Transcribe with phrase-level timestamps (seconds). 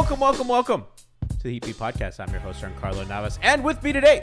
[0.00, 0.84] Welcome, welcome, welcome
[1.28, 2.20] to the Heat Beat Podcast.
[2.20, 4.22] I'm your host, Carlo Navas, and with me today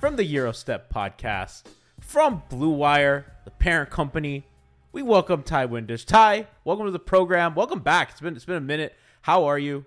[0.00, 1.62] from the Gyro Step Podcast,
[2.00, 4.44] from Blue Wire, the parent company,
[4.90, 6.04] we welcome Ti Windisch.
[6.04, 7.54] Ti, welcome to the program.
[7.54, 8.10] Welcome back.
[8.10, 8.96] It's been it's been a minute.
[9.22, 9.86] How are you?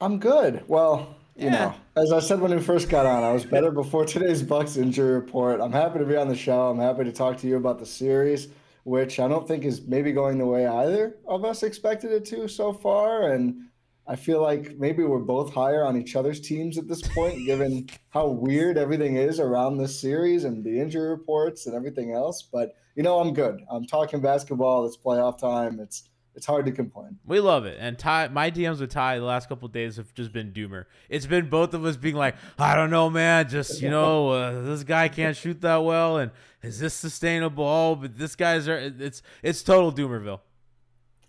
[0.00, 0.64] I'm good.
[0.66, 1.50] Well, you Yeah.
[1.50, 4.78] know, as I said when we first got on, I was better before today's Bucks
[4.78, 5.60] injury report.
[5.60, 6.70] I'm happy to be on the show.
[6.70, 8.48] I'm happy to talk to you about the series,
[8.88, 12.48] which I don't think is maybe going the way either of us expected it to
[12.48, 13.32] so far.
[13.32, 13.68] And
[14.06, 17.86] I feel like maybe we're both higher on each other's teams at this point, given
[18.08, 22.42] how weird everything is around this series and the injury reports and everything else.
[22.42, 23.60] But you know, I'm good.
[23.70, 24.86] I'm talking basketball.
[24.86, 25.80] It's playoff time.
[25.80, 27.18] It's it's hard to complain.
[27.26, 27.78] We love it.
[27.80, 30.84] And Ti, my DMs with Ti the last couple of days have just been doomer.
[31.08, 33.48] It's been both of us being like, I don't know, man.
[33.48, 36.30] Just you know, uh, this guy can't shoot that well, and
[36.62, 37.64] is this sustainable?
[37.66, 38.78] Oh, but this guy's are.
[38.78, 40.38] It's it's total doomerville.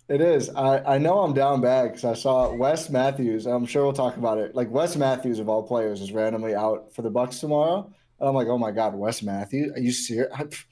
[0.08, 0.52] It is.
[0.52, 3.48] I, I know I'm down bad because I saw Wes Matthews.
[3.48, 4.54] and I'm sure we'll talk about it.
[4.54, 8.36] Like Wes Matthews of all players is randomly out for the Bucks tomorrow, and I'm
[8.36, 9.72] like, oh my god, Wes Matthews?
[9.76, 10.32] Are you serious?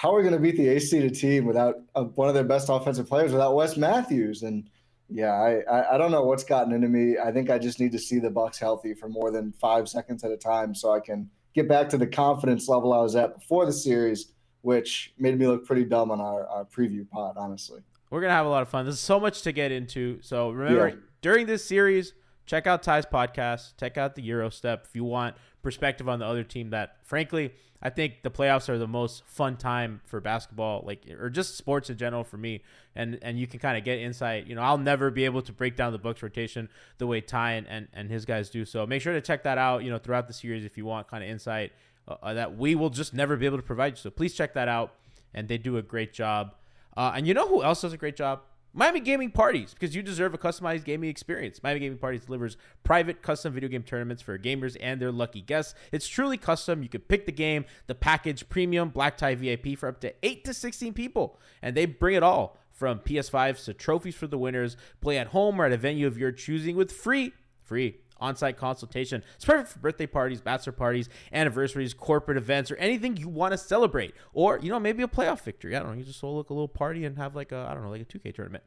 [0.00, 2.42] How are we going to beat the AC to team without uh, one of their
[2.42, 4.44] best offensive players without Wes Matthews?
[4.44, 4.66] And
[5.10, 7.18] yeah, I, I I don't know what's gotten into me.
[7.22, 10.24] I think I just need to see the Bucks healthy for more than five seconds
[10.24, 13.38] at a time so I can get back to the confidence level I was at
[13.40, 17.82] before the series, which made me look pretty dumb on our, our preview pod, honestly.
[18.08, 18.86] We're gonna have a lot of fun.
[18.86, 20.18] There's so much to get into.
[20.22, 20.94] So remember, Yeah.
[21.20, 22.14] during this series,
[22.46, 23.74] check out Ty's podcast.
[23.78, 26.70] Check out the Gyro Step if you want perspective on the other team.
[26.70, 27.52] That frankly,
[27.82, 31.88] I think the playoffs are the most fun time for basketball, like or just sports
[31.88, 32.62] in general for me.
[32.94, 34.46] And and you can kind of get insight.
[34.46, 37.36] You know, I'll never be able to break down the Bucks rotation the way Ti
[37.36, 38.64] and, and and his guys do.
[38.64, 39.82] So make sure to check that out.
[39.82, 41.72] You know, throughout the series if you want kind of insight
[42.06, 43.96] uh, uh, that we will just never be able to provide you.
[43.96, 44.94] So please check that out.
[45.32, 46.54] And they do a great job.
[46.96, 48.40] Uh, and you know who else does a great job?
[48.72, 51.60] Miami Gaming Parties, because you deserve a customized gaming experience.
[51.62, 55.74] Miami Gaming Parties delivers private custom video game tournaments for gamers and their lucky guests.
[55.90, 56.82] It's truly custom.
[56.82, 60.44] You can pick the game, the package, premium, black tie VIP for up to 8
[60.44, 61.38] to 16 people.
[61.62, 64.76] And they bring it all from PS5s to trophies for the winners.
[65.00, 67.32] Play at home or at a venue of your choosing with free,
[67.64, 69.22] free on-site consultation.
[69.36, 73.58] It's perfect for birthday parties, bachelor parties, anniversaries, corporate events, or anything you want to
[73.58, 74.14] celebrate.
[74.32, 75.76] Or, you know, maybe a playoff victory.
[75.76, 75.98] I don't know.
[75.98, 78.04] You just look a little party and have like a, I don't know, like a
[78.04, 78.64] 2K tournament.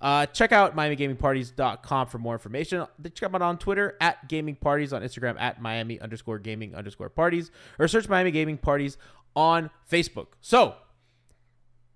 [0.00, 2.86] Uh, check out MiamiGamingParties.com for more information.
[3.02, 7.08] Check them out on Twitter at Gaming Parties, on Instagram at Miami underscore gaming underscore
[7.08, 8.98] parties, or search Miami Gaming Parties
[9.36, 10.28] on Facebook.
[10.40, 10.74] So,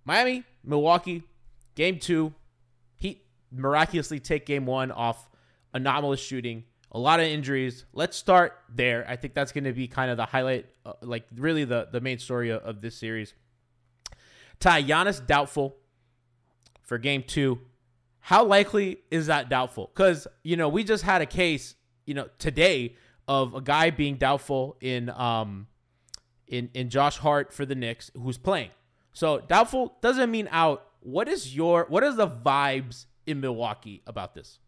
[0.05, 1.25] Miami, Milwaukee,
[1.75, 2.33] game two.
[2.97, 5.29] Heat miraculously take game one off
[5.75, 7.85] anomalous shooting, a lot of injuries.
[7.93, 9.05] Let's start there.
[9.09, 12.01] I think that's going to be kind of the highlight, uh, like really the, the
[12.01, 13.35] main story of, of this series.
[14.61, 15.77] Ti Giannis doubtful
[16.83, 17.61] for game two.
[18.21, 19.91] How likely is that doubtful?
[19.95, 21.75] Because, you know, we just had a case,
[22.07, 22.97] you know, today
[23.29, 25.67] of a guy being doubtful in um
[26.47, 28.71] in in Josh Hart for the Knicks who's playing.
[29.13, 30.87] So doubtful doesn't mean out.
[31.01, 34.59] What is your what is the vibes in Milwaukee about this?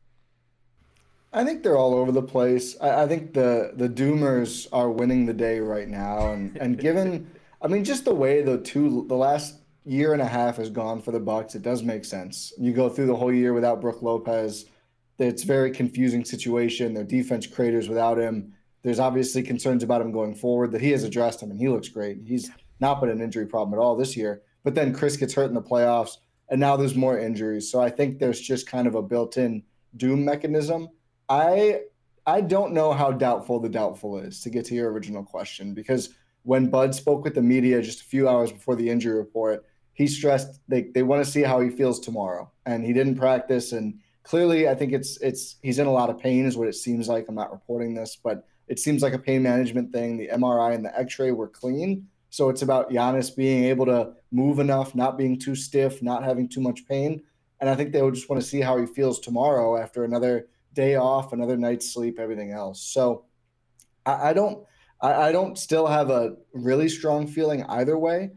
[1.33, 2.77] I think they're all over the place.
[2.81, 7.31] I, I think the the Doomers are winning the day right now, and and given,
[7.63, 11.01] I mean, just the way the two the last year and a half has gone
[11.01, 12.53] for the Bucks, it does make sense.
[12.59, 14.67] You go through the whole year without Brook Lopez,
[15.19, 16.95] it's a very confusing situation.
[16.95, 18.55] Their defense craters without him.
[18.83, 21.89] There's obviously concerns about him going forward that he has addressed him, and he looks
[21.89, 22.19] great.
[22.25, 22.51] He's
[22.81, 24.43] not been an injury problem at all this year.
[24.65, 26.17] But then Khris gets hurt in the playoffs,
[26.49, 27.71] and now there's more injuries.
[27.71, 29.63] So I think there's just kind of a built-in
[29.97, 30.89] doom mechanism.
[31.31, 31.83] I
[32.27, 36.11] I don't know how doubtful the doubtful is to get to your original question because
[36.43, 40.07] when Bud spoke with the media just a few hours before the injury report, he
[40.07, 42.51] stressed they, they want to see how he feels tomorrow.
[42.67, 46.19] And he didn't practice and clearly I think it's it's he's in a lot of
[46.19, 47.27] pain is what it seems like.
[47.29, 50.19] I'm not reporting this, but it seems like a pain management thing.
[50.19, 52.09] The MRI and the X-ray were clean.
[52.31, 56.49] So it's about Giannis being able to move enough, not being too stiff, not having
[56.49, 57.23] too much pain.
[57.61, 60.49] And I think they would just want to see how he feels tomorrow after another
[60.73, 62.83] day off, another night's sleep, everything else.
[62.83, 63.25] So
[64.07, 64.65] I, I don't
[65.01, 68.31] I, I don't still have a really strong feeling either way.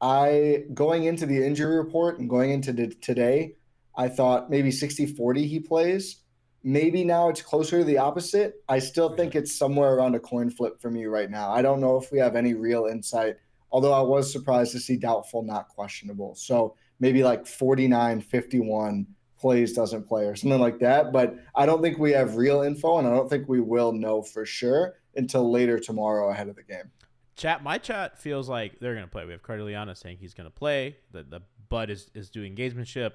[0.00, 3.56] I going into the injury report and going into the, today,
[3.96, 6.22] I thought maybe 60-40 he plays.
[6.62, 8.54] Maybe now it's closer to the opposite.
[8.68, 11.50] I still think it's somewhere around a coin flip for me right now.
[11.50, 13.36] I don't know if we have any real insight,
[13.72, 16.34] although I was surprised to see doubtful, not questionable.
[16.34, 19.06] So maybe like 49 51
[19.40, 21.12] plays, doesn't play, or something like that.
[21.12, 24.22] But I don't think we have real info, and I don't think we will know
[24.22, 26.90] for sure until later tomorrow ahead of the game.
[27.36, 29.24] Chat, my chat feels like they're gonna play.
[29.24, 30.96] We have Cardilliana saying he's gonna play.
[31.12, 33.12] The the Bud is, is doing gamesmanship.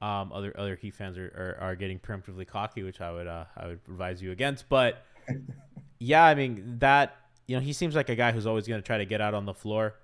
[0.00, 3.44] Um, other other Heat fans are, are, are getting preemptively cocky, which I would uh,
[3.56, 4.68] I would advise you against.
[4.68, 5.04] But
[5.98, 7.16] yeah, I mean that
[7.46, 9.34] you know he seems like a guy who's always going to try to get out
[9.34, 9.94] on the floor.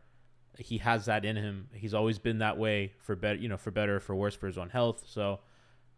[0.59, 1.69] He has that in him.
[1.73, 4.57] He's always been that way for better, you know, for better for worse for his
[4.59, 5.05] own health.
[5.07, 5.41] So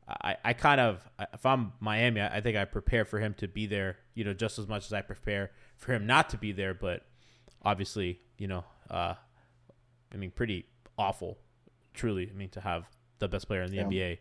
[0.08, 3.48] I, I kind of if I'm Miami, I, I think I prepare for him to
[3.48, 6.52] be there, you know, just as much as I prepare for him not to be
[6.52, 6.74] there.
[6.74, 7.02] But
[7.62, 9.14] obviously, you know, uh,
[10.12, 10.66] I mean, pretty
[10.98, 11.38] awful,
[11.94, 12.28] truly.
[12.30, 12.88] I mean, to have
[13.18, 13.84] the best player in the Yeah.
[13.84, 14.18] NBA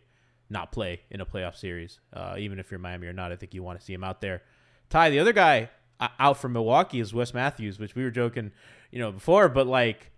[0.50, 3.32] not play in a playoff series, uh, even if you're Miami or not.
[3.32, 4.42] I think you want to see him out there.
[4.88, 5.68] Ti, the other guy
[6.00, 8.52] uh, out from Milwaukee is Wes Matthews, which we were joking,
[8.90, 10.10] you know, before, but like,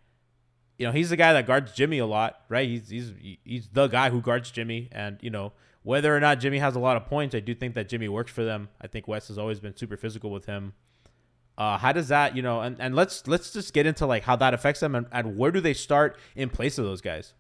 [0.80, 2.66] you know, he's the guy that guards Jimmy a lot, right?
[2.66, 3.12] He's he's
[3.44, 6.78] he's the guy who guards Jimmy, and you know, whether or not Jimmy has a
[6.78, 8.70] lot of points, I do think that Jimmy works for them.
[8.80, 10.72] I think Wes has always been super physical with him.
[11.58, 14.36] Uh, how does that, you know, and, and let's let's just get into like how
[14.36, 17.34] that affects them and, and where do they start in place of those guys?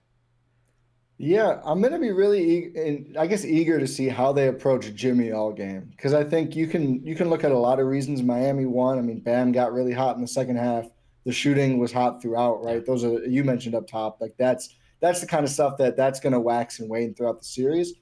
[1.16, 5.50] Yeah, I'm to be really, I guess, eager to see how they approach Jimmy all
[5.50, 8.66] game because I think you can you can look at a lot of reasons Miami
[8.66, 8.98] won.
[8.98, 10.84] I mean, Bam got really hot in the second half.
[11.24, 12.84] The shooting was hot throughout, right?
[12.84, 14.20] Those are you mentioned up top.
[14.20, 17.38] Like that's that's the kind of stuff that that's going to wax and wane throughout
[17.38, 17.94] the series.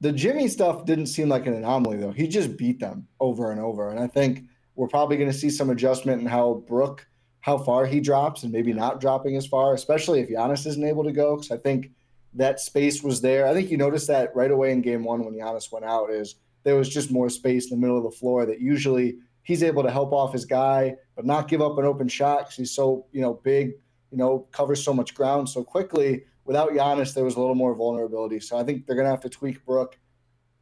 [0.00, 2.12] The Jimmy stuff didn't seem like an anomaly though.
[2.12, 4.44] He just beat them over and over, and I think
[4.76, 7.06] we're probably going to see some adjustment in how Brook,
[7.40, 11.04] how far he drops, and maybe not dropping as far, especially if Giannis isn't able
[11.04, 11.36] to go.
[11.36, 11.90] Because I think
[12.34, 13.46] that space was there.
[13.46, 16.36] I think you noticed that right away in game one when Giannis went out is
[16.62, 19.18] there was just more space in the middle of the floor that usually
[19.48, 22.56] he's able to help off his guy, but not give up an open shot because
[22.56, 23.68] he's so, you know, big,
[24.10, 26.22] you know, covers so much ground so quickly.
[26.44, 28.40] Without Giannis, there was a little more vulnerability.
[28.40, 29.98] So I think they're gonna have to tweak Brook.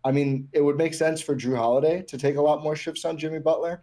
[0.04, 3.04] I mean, it would make sense for Jrue Holiday to take a lot more shifts
[3.04, 3.82] on Jimmy Butler.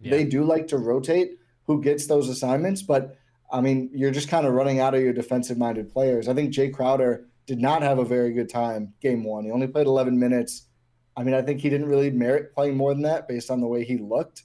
[0.00, 3.16] They do like to rotate who gets those assignments, but
[3.52, 6.28] I mean, you're just kind of running out of your defensive minded players.
[6.28, 9.44] I think Jae Crowder did not have a very good time game one.
[9.44, 10.66] He only played 11 minutes.
[11.16, 13.66] I mean, I think he didn't really merit playing more than that based on the
[13.66, 14.42] way he looked.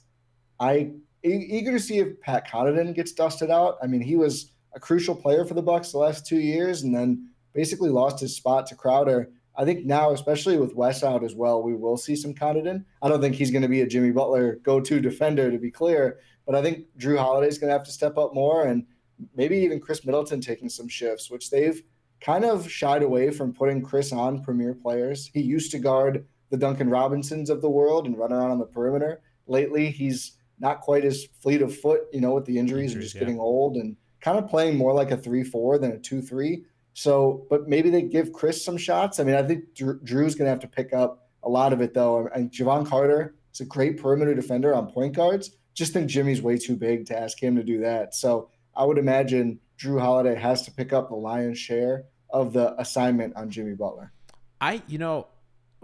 [0.58, 3.76] I eager to see if Pat Connaughton gets dusted out.
[3.82, 6.94] I mean, he was a crucial player for the Bucks the last two years, and
[6.94, 9.30] then basically lost his spot to Crowder.
[9.56, 12.84] I think now, especially with Wes out as well, we will see some Connaughton.
[13.02, 16.20] I don't think he's going to be a Jimmy Butler go-to defender, to be clear,
[16.46, 18.86] but I think Jrue Holiday is going to have to step up more, and
[19.34, 21.82] maybe even Khris Middleton taking some shifts, which they've
[22.20, 25.30] kind of shied away from putting Khris on premier players.
[25.34, 28.66] He used to guard the Duncan Robinsons of the world and run around on the
[28.66, 29.22] perimeter.
[29.46, 33.04] Lately, he's not quite as fleet of foot, you know, with the injuries, and Injuries,
[33.04, 33.20] just yeah.
[33.20, 36.64] getting old and kind of playing more like a 3 4 than a 2 3.
[36.92, 39.20] So, but maybe they give Khris some shots.
[39.20, 41.94] I mean, I think Jrue's going to have to pick up a lot of it,
[41.94, 42.28] though.
[42.34, 45.56] And Jevon Carter is a great perimeter defender on point guards.
[45.74, 48.14] Just think Jimmy's way too big to ask him to do that.
[48.14, 52.78] So I would imagine Jrue Holiday has to pick up the lion's share of the
[52.78, 54.12] assignment on Jimmy Butler.
[54.60, 55.26] I, you know,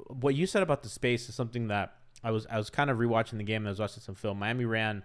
[0.09, 2.99] what you said about the space is something that I was I was kind of
[2.99, 4.39] rewatching the game and I was watching some film.
[4.39, 5.03] Miami ran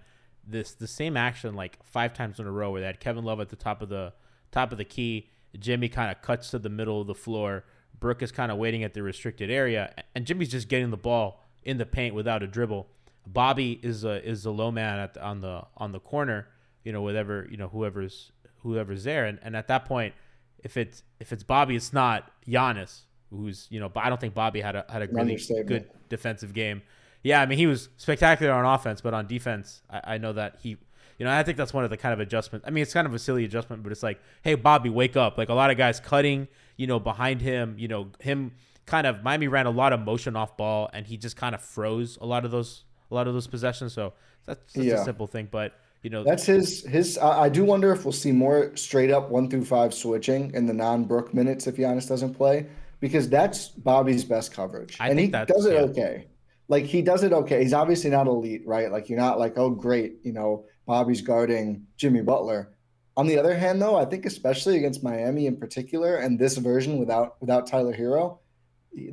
[0.48, 3.40] this the same action like five times in a row where they had Kevin Love
[3.40, 4.14] at the top of the
[4.52, 5.30] top of the key.
[5.60, 7.66] Jimmy kind of cuts to the middle of the floor.
[8.00, 11.44] Brook is kind of waiting at the restricted area, and Jimmy's just getting the ball
[11.64, 12.88] in the paint without a dribble.
[13.28, 16.48] Bobby is a is the low man at the, on the on the corner,
[16.84, 20.14] you know, whatever you know whoever's whoever's there, and, and at that point,
[20.60, 24.34] if it's if it's Bobby, it's not Giannis, who's you know, but I don't think
[24.36, 26.84] Bobby had a had a really good defensive game.
[27.24, 30.58] Yeah, I mean he was spectacular on offense, but on defense, I, I know that
[30.62, 30.70] he,
[31.18, 32.68] you know, I think that's one of the kind of adjustments.
[32.68, 35.38] I mean, it's kind of a silly adjustment, but it's like, hey, Bobby, wake up!
[35.38, 36.48] Like a lot of guys cutting,
[36.78, 38.54] you know, behind him, you know, him
[38.86, 41.62] kind of Miami ran a lot of motion off ball, and he just kind of
[41.62, 43.94] froze a lot of those a lot of those possessions.
[43.94, 44.14] So
[44.46, 45.02] that's just Yeah.
[45.02, 47.20] a simple thing, but you know, That's his his.
[47.20, 50.66] I, I do wonder if we'll see more straight up one through five switching in
[50.66, 52.66] the non Brook minutes if Giannis doesn't play,
[53.02, 55.82] because that's Bobby's best coverage, I and think he that's- does it yeah.
[55.82, 56.28] okay.
[56.70, 57.62] Like he does it okay.
[57.64, 58.90] He's obviously not elite, right?
[58.90, 62.72] Like you're not like, oh great, you know, Bobby's guarding Jimmy Butler.
[63.18, 66.98] On the other hand, though, I think especially against Miami in particular, and this version
[66.98, 68.40] without without Tyler Herro,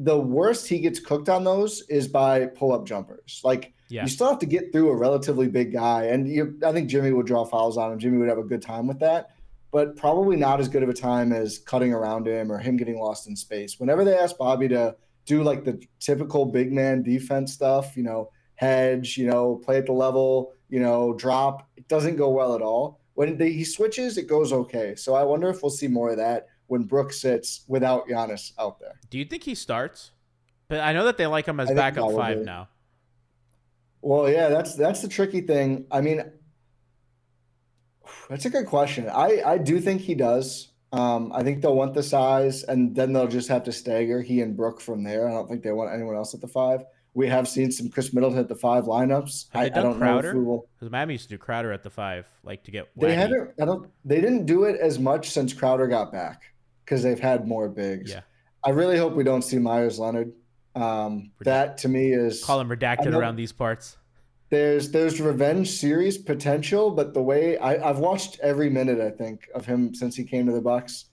[0.01, 3.41] the worst he gets cooked on those is by pull up jumpers.
[3.43, 4.03] Like Yeah.
[4.03, 7.11] you still have to get through a relatively big guy, and you, I think Jimmy
[7.11, 7.99] would draw fouls on him.
[7.99, 9.31] Jimmy would have a good time with that,
[9.71, 12.99] but probably not as good of a time as cutting around him or him getting
[12.99, 13.79] lost in space.
[13.79, 14.97] Whenever they ask Bobby to
[15.27, 19.87] do like the typical big man defense stuff, you know, hedge, you know, play at
[19.87, 23.01] the level, you know, drop, it doesn't go well at all.
[23.15, 24.95] When they, he switches, it goes okay.
[24.95, 28.79] So I wonder if we'll see more of that when Brooks sits without Giannis out
[28.79, 29.01] there.
[29.11, 30.13] do you think he starts?
[30.69, 32.69] But I know that they like him as I backup five now.
[34.01, 35.87] Well, yeah, that's that's the tricky thing.
[35.91, 36.23] I mean,
[38.29, 39.09] that's a good question.
[39.09, 40.69] I I do think he does.
[40.93, 44.41] Um, I think they'll want the size, and then they'll just have to stagger he
[44.41, 45.29] and Brook from there.
[45.29, 46.85] I don't think they want anyone else at the five.
[47.15, 49.47] We have seen some Khris Middleton at the five lineups.
[49.53, 50.29] I, they I don't know Crowder?
[50.29, 50.69] if we will.
[50.79, 52.89] Because Miami used to do Crowder at the five, like to get.
[52.97, 53.15] They Waggy.
[53.17, 53.51] haven't.
[53.61, 53.91] I don't.
[54.05, 56.43] They didn't do it as much since Crowder got back
[56.85, 58.11] because they've had more bigs.
[58.11, 58.21] Yeah.
[58.65, 60.33] I really hope we don't see Meyers Leonard.
[60.75, 63.97] Um, that to me is call him redacted around these parts.
[64.51, 69.47] There's there's revenge series potential, but the way I, I've watched every minute I think
[69.55, 71.07] of him since he came to the Bucks.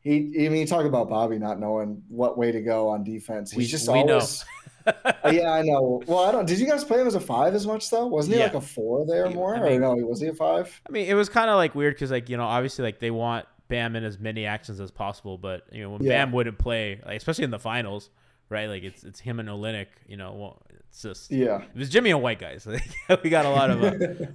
[0.00, 3.50] He, I mean, you talk about Bobby not knowing what way to go on defense.
[3.52, 4.14] He's We- just we know.
[4.14, 4.44] always.
[5.32, 6.02] yeah, I know.
[6.06, 6.44] Well, I don't.
[6.46, 8.06] Did you guys play him as a five as much though?
[8.06, 8.46] Wasn't he Yeah.
[8.48, 9.56] like a four there He- more?
[9.56, 10.78] I mean- or no, was he a five?
[10.86, 13.10] I mean, it was kind of like weird because, like, you know, obviously, like they
[13.10, 16.10] want Bam in as many actions as possible, but you know, when Yeah.
[16.26, 18.10] Bam wouldn't play, like especially in the finals,
[18.50, 18.66] right?
[18.66, 19.86] Like it's it's him and Olynyk.
[20.06, 20.62] You know, well,
[20.94, 21.62] it's just Yeah.
[21.62, 22.66] it was Jimmy and white guys.
[23.24, 24.26] we got a lot of uh,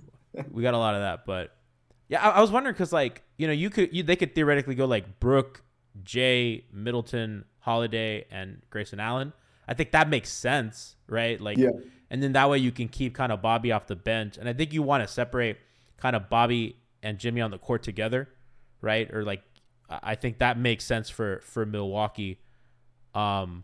[0.52, 1.56] we got a lot of that, but
[2.10, 4.76] yeah, I, I was wondering because like you know you could you, they could theoretically
[4.76, 5.64] go like Brook,
[6.04, 9.32] Jae, Middleton, Holiday, and Grayson Allen.
[9.70, 11.40] I think that makes sense, right?
[11.40, 11.70] Like, Yeah.
[12.10, 14.54] and then that way you can keep kind of Bobby off the bench, and I
[14.54, 15.58] think you want to separate
[15.98, 18.28] kind of Bobby and Jimmy on the court together,
[18.82, 19.10] right?
[19.14, 19.44] Or like,
[19.90, 22.40] I I think that makes sense for for Milwaukee.
[23.16, 23.64] Um,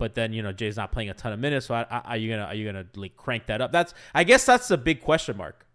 [0.00, 2.16] but then you know Jae's not playing a ton of minutes, so I, I, are
[2.16, 3.70] you gonna are you gonna like crank that up?
[3.70, 5.66] That's I guess that's the big question mark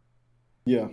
[0.65, 0.87] Yeah.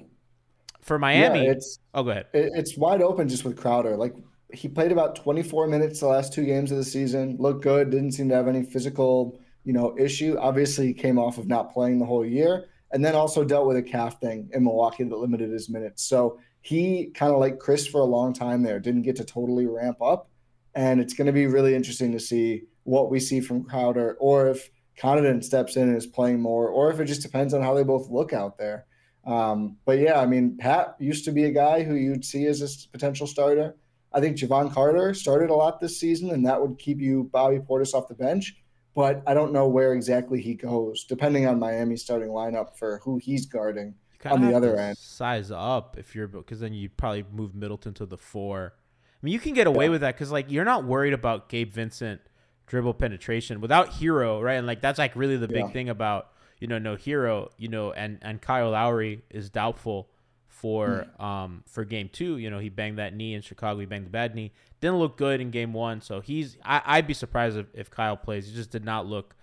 [0.83, 1.45] for Miami.
[1.47, 2.27] Yeah, it's oh, go ahead.
[2.35, 3.97] it, it's wide open just with Crowder.
[3.97, 4.15] Like
[4.53, 7.37] he played about 24 minutes the last two games of the season.
[7.41, 7.91] Looked good.
[7.91, 10.37] Didn't seem to have any physical, you know, issue.
[10.39, 13.79] Obviously, he came off of not playing the whole year, and then also dealt with
[13.79, 16.03] a calf thing in Milwaukee that limited his minutes.
[16.05, 18.79] So he kind of like Khris for a long time there.
[18.79, 20.29] Didn't get to totally ramp up,
[20.75, 24.49] and it's going to be really interesting to see what we see from Crowder, or
[24.49, 27.75] if Connaughton steps in and is playing more, or if it just depends on how
[27.75, 28.87] they both look out there.
[29.25, 32.61] Um, but yeah, I mean, Pat used to be a guy who you'd see as
[32.61, 33.77] a potential starter.
[34.13, 37.59] I think Jevon Carter started a lot this season, and that would keep you Bobby
[37.59, 38.57] Portis off the bench.
[38.95, 43.19] But I don't know where exactly he goes, depending on Miami's starting lineup for who
[43.19, 43.95] he's guarding.
[44.25, 44.97] On the other end.
[44.99, 48.75] size up if you're because then you probably move Middleton to the four.
[48.77, 51.73] I mean, you can get away with that because like you're not worried about Gabe
[51.73, 52.21] Vincent
[52.67, 54.55] dribble penetration without Herro, right?
[54.55, 55.73] And like that's like really the big Yeah.
[55.73, 56.29] thing about
[56.59, 60.09] you know no Herro, you know, and and Kyle Lowry is doubtful
[60.49, 61.25] for Hmm.
[61.25, 62.37] um for game two.
[62.39, 63.81] You know, he banged that knee in Chicago.
[63.81, 64.53] He banged the bad knee.
[64.81, 68.17] Didn't look good in game one, so he's I, I'd be surprised if, if Kyle
[68.17, 68.49] plays.
[68.49, 69.35] He just did not look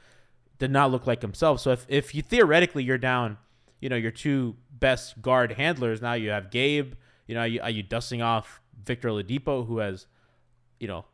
[0.59, 1.59] did not look like himself.
[1.61, 3.37] So if if you theoretically you're down,
[3.81, 6.93] you know, your two best guard handlers now you have Gabe.
[7.27, 10.07] You know, are you, are you dusting off Victor Oladipo, who has,
[10.79, 11.05] you know,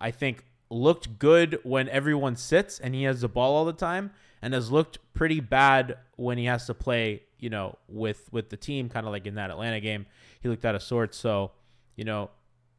[0.00, 4.12] I think looked good when everyone sits and he has the ball all the time,
[4.40, 7.22] and has looked pretty bad when he has to play.
[7.38, 10.06] You know, with with the team, kind of like in that Atlanta game,
[10.40, 11.16] he looked out of sorts.
[11.16, 11.52] So,
[11.96, 12.30] you know,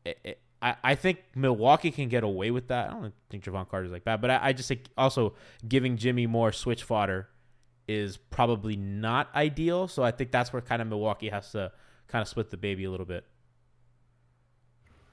[0.06, 2.90] it, it, I, I think Milwaukee can get away with that.
[2.90, 5.34] I don't think Jevon Carter's like bad, but I, I just think also
[5.68, 7.28] giving Jimmy more switch fodder
[7.88, 9.88] is probably not ideal.
[9.88, 11.72] So I think that's where kind of Milwaukee has to
[12.08, 13.26] kind of split the baby a little bit.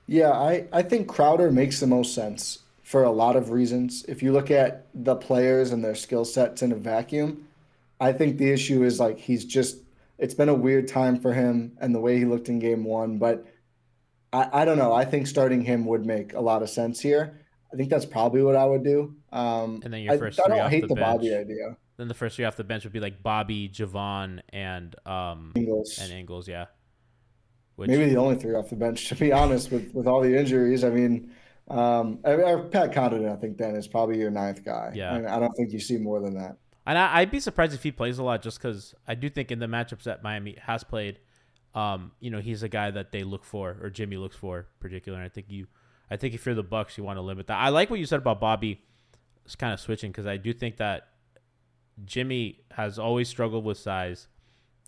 [0.06, 4.02] Yeah, I, I think Crowder makes the most sense for a lot of reasons.
[4.08, 7.46] If you look at the players and their skill sets in a vacuum,
[8.00, 9.76] I think the issue is like he's just
[10.16, 13.18] it's been a weird time for him and the way he looked in game one.
[13.18, 13.44] But
[14.32, 14.94] I, I don't know.
[14.94, 17.38] I think starting him would make a lot of sense here.
[17.70, 19.14] I think that's probably what I would do.
[19.32, 21.40] Um, And then your first I three don't off hate the the, Bobby bench.
[21.50, 21.76] idea.
[21.98, 25.98] Then the first three off the bench would be like Bobby, Jevon, and um Ingles.
[26.00, 26.48] and Ingles.
[26.48, 26.66] Yeah.
[27.76, 30.34] Which, Maybe the only three off the bench, to be honest, with, with all the
[30.36, 30.82] injuries.
[30.84, 31.30] I mean,
[31.70, 34.92] um, Pat Connaughton, I think, then is probably your ninth guy.
[34.94, 35.14] Yeah.
[35.14, 36.56] And I don't think you see more than that.
[36.86, 39.50] And I, I'd be surprised if he plays a lot, just because I do think
[39.50, 41.18] in the matchups that Miami has played,
[41.74, 45.18] um, you know, he's a guy that they look for, or Jimmy looks for, particular.
[45.18, 45.66] And I think you,
[46.10, 47.58] I think if you're the Bucks, you want to limit that.
[47.58, 48.82] I like what you said about Bobby.
[49.44, 51.08] It's kind of switching because I do think that
[52.04, 54.28] Jimmy has always struggled with size,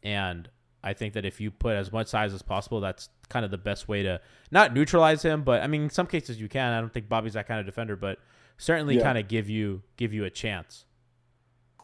[0.02, 0.48] and
[0.82, 3.58] I think that if you put as much size as possible, that's kind of the
[3.58, 4.20] best way to
[4.50, 6.72] not neutralize him, but I mean, in some cases you can.
[6.72, 8.18] I don't think Bobby's that kind of defender, but
[8.58, 9.02] certainly Yeah.
[9.02, 10.84] kind of give you give you a chance.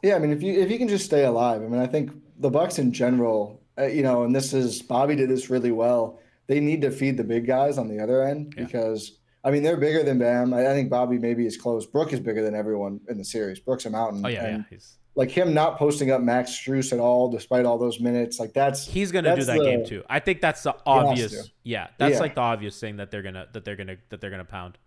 [0.02, 2.12] Yeah, I mean, if you if you can just stay alive, I mean, I think
[2.38, 6.18] the Bucks in general, uh, you know, and this is Bobby did this really well.
[6.46, 8.64] They need to feed the big guys on the other end Yeah.
[8.64, 10.52] because I mean they're bigger than Bam.
[10.54, 11.86] I, I think Bobby maybe is close.
[11.86, 13.58] Brook is bigger than everyone in the series.
[13.58, 14.24] Brooks a mountain.
[14.24, 14.64] Oh yeah, and yeah.
[14.70, 18.38] He's like him not posting up Max Strus at all, despite all those minutes.
[18.38, 20.04] Like that's he's gonna do that's that game too.
[20.08, 21.50] I think that's the obvious.
[21.64, 22.20] Yeah, that's Yeah.
[22.20, 24.78] like the obvious thing that they're gonna that they're gonna that they're gonna pound.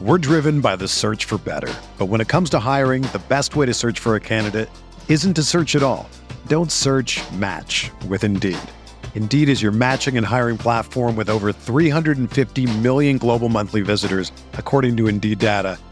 [0.00, 1.72] We're driven by the search for better.
[1.96, 4.68] But when it comes to hiring, the best way to search for a candidate
[5.08, 6.08] isn't to search at all.
[6.48, 8.58] Don't search match with Indeed.
[9.14, 14.96] Indeed is your matching and hiring platform with over 350 million global monthly visitors, according
[14.96, 15.78] to Indeed data,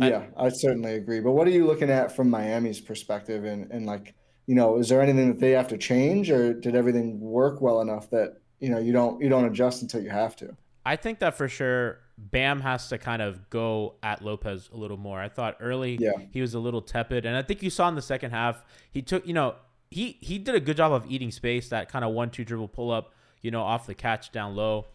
[0.00, 1.20] Yeah, I certainly agree.
[1.20, 3.44] But what are you looking at from Miami's perspective?
[3.44, 4.14] And, and like,
[4.46, 7.80] you know, is there anything that they have to change or did everything work well
[7.80, 10.56] enough that, you know, you don't you don't adjust until you have to?
[10.86, 14.96] I think that for sure Bam has to kind of go at Lopez a little
[14.96, 15.20] more.
[15.20, 16.12] I thought early Yeah.
[16.30, 19.02] he was a little tepid, and I think you saw in the second half he
[19.02, 19.56] took you know
[19.90, 22.68] he he did a good job of eating space that kind of one two dribble
[22.68, 24.86] pull up you know off the catch down low.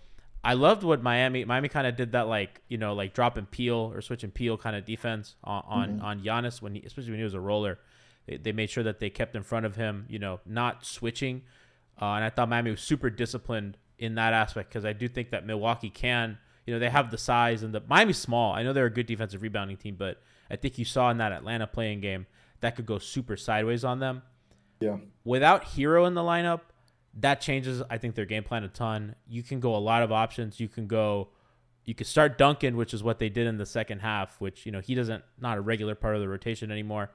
[0.44, 3.92] I loved what Miami Miami kind of did that like you know like dropping Peel
[3.94, 7.24] or switching Peel kind of defense on on, on Giannis when he especially when he
[7.24, 7.80] was a roller.
[8.26, 11.42] They, they made sure that they kept in front of him, you know, not switching.
[12.02, 15.32] Uh, and I thought Miami was super disciplined in that aspect because I do think
[15.32, 18.54] that Milwaukee can, you know, they have the size and the Miami's small.
[18.54, 21.32] I know they're a good defensive rebounding team, but I think you saw in that
[21.32, 22.26] Atlanta playing game
[22.62, 24.22] that could go super sideways on them.
[24.80, 24.98] Yeah.
[25.24, 26.62] Without Herro in the lineup,
[27.19, 29.15] that changes, I think, their game plan a ton.
[29.28, 30.60] You can go a lot of options.
[30.60, 31.30] You can go,
[31.86, 34.71] you could start Duncan, which is what they did in the second half, which, you
[34.71, 37.12] know, he doesn't, not a regular part of the rotation anymore.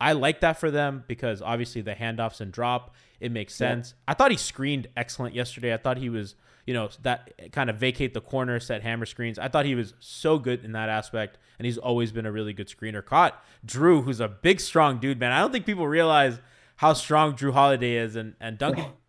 [0.00, 3.94] I like that for them because obviously the handoffs and drop, it makes sense.
[4.06, 5.72] I thought he screened excellent yesterday.
[5.72, 6.34] I thought he was,
[6.66, 9.38] you know, that kind of vacate the corner, set hammer screens.
[9.38, 12.52] I thought he was so good in that aspect, and he's always been a really
[12.52, 13.04] good screener.
[13.04, 15.32] Caught Jrue, who's a big, strong dude, man.
[15.32, 16.38] I don't think people realize
[16.76, 18.86] how strong Jrue Holiday is, and and Duncan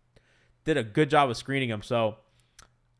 [0.66, 1.82] did a good job of screening him.
[1.82, 2.16] So.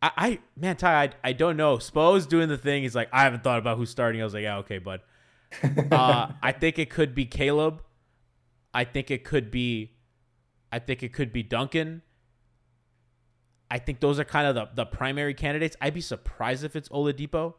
[0.02, 1.78] I, I man, Ti, I, I don't know.
[1.78, 2.82] Spo's doing the thing.
[2.82, 4.20] He's like, I haven't thought about who's starting.
[4.20, 5.00] I was like, yeah, okay, bud.
[5.90, 7.82] uh, I think it could be Caleb.
[8.74, 9.92] I think it could be,
[10.70, 12.02] I think it could be Duncan.
[13.70, 15.76] I think those are kind of the, the primary candidates.
[15.80, 17.54] I'd be surprised if it's Oladipo,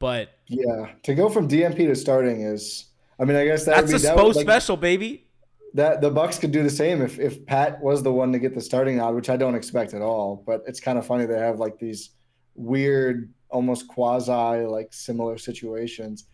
[0.00, 0.90] but Yeah.
[1.04, 2.86] To go from DMP to starting is
[3.18, 5.28] I mean, I guess that that's would a that Spo would, like, special, baby.
[5.74, 8.54] That the Bucks could do the same if if Pat was the one to get
[8.54, 10.42] the starting nod, which I don't expect at all.
[10.46, 12.10] But it's kind of funny they have like these
[12.54, 16.26] weird, almost quasi like similar situations.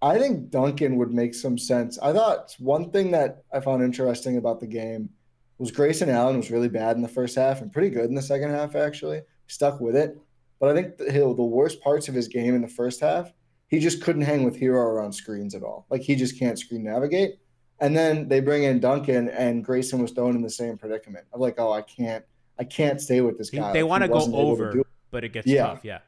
[0.00, 1.98] I think Duncan would make some sense.
[1.98, 5.10] I thought one thing that I found interesting about the game
[5.58, 8.22] was Grayson Allen was really bad in the first half and pretty good in the
[8.22, 9.22] second half, actually.
[9.48, 10.16] Stuck with it.
[10.60, 13.32] But I think the, the worst parts of his game in the first half,
[13.68, 15.86] he just couldn't hang with Herro around screens at all.
[15.90, 17.38] Like he just can't screen navigate.
[17.80, 21.26] And then they bring in Duncan and Grayson was thrown in the same predicament.
[21.32, 22.24] I'm like, oh, I can't,
[22.58, 23.72] I can't stay with this guy.
[23.72, 24.86] They Like, want to go wasn't to over, it.
[25.10, 25.66] but it gets Yeah.
[25.68, 25.84] tough.
[25.84, 25.98] Yeah.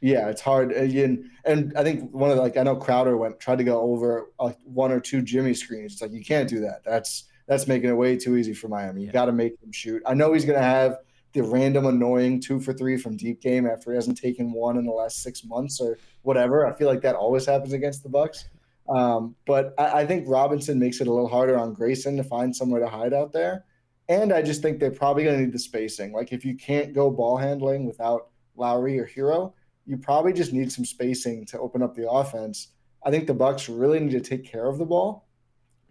[0.00, 0.72] Yeah, it's hard.
[0.72, 3.80] And, and I think one of the, like I know Crowder went tried to go
[3.80, 5.94] over like one or two Jimmy screens.
[5.94, 6.82] It's like you can't do that.
[6.84, 9.00] That's that's making it way too easy for Miami.
[9.00, 9.12] You Yeah.
[9.12, 10.02] got to make him shoot.
[10.06, 10.98] I know he's gonna have
[11.32, 14.84] the random annoying two for three from deep game after he hasn't taken one in
[14.86, 16.64] the last six months or whatever.
[16.66, 18.44] I feel like that always happens against the Bucks.
[18.88, 22.54] Um, but I, I think Robinson makes it a little harder on Grayson to find
[22.54, 23.64] somewhere to hide out there.
[24.08, 26.12] And I just think they're probably going to need the spacing.
[26.12, 29.52] Like if you can't go ball handling without Lowry or Herro,
[29.86, 32.68] you probably just need some spacing to open up the offense.
[33.04, 35.28] I think the Bucks really need to take care of the ball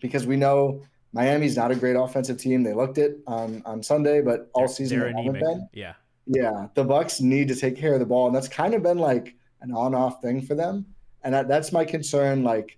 [0.02, 0.84] because we know
[1.14, 2.64] Miami's not a great offensive team.
[2.64, 5.70] They looked it on on Sunday, but all They're- season they're they haven't been.
[5.74, 5.94] Yeah.
[6.30, 8.98] Yeah, the Bucks need to take care of the ball, and that's kind of been
[8.98, 10.86] like an on-off thing for them.
[11.24, 12.44] And that, that's my concern.
[12.44, 12.77] Like,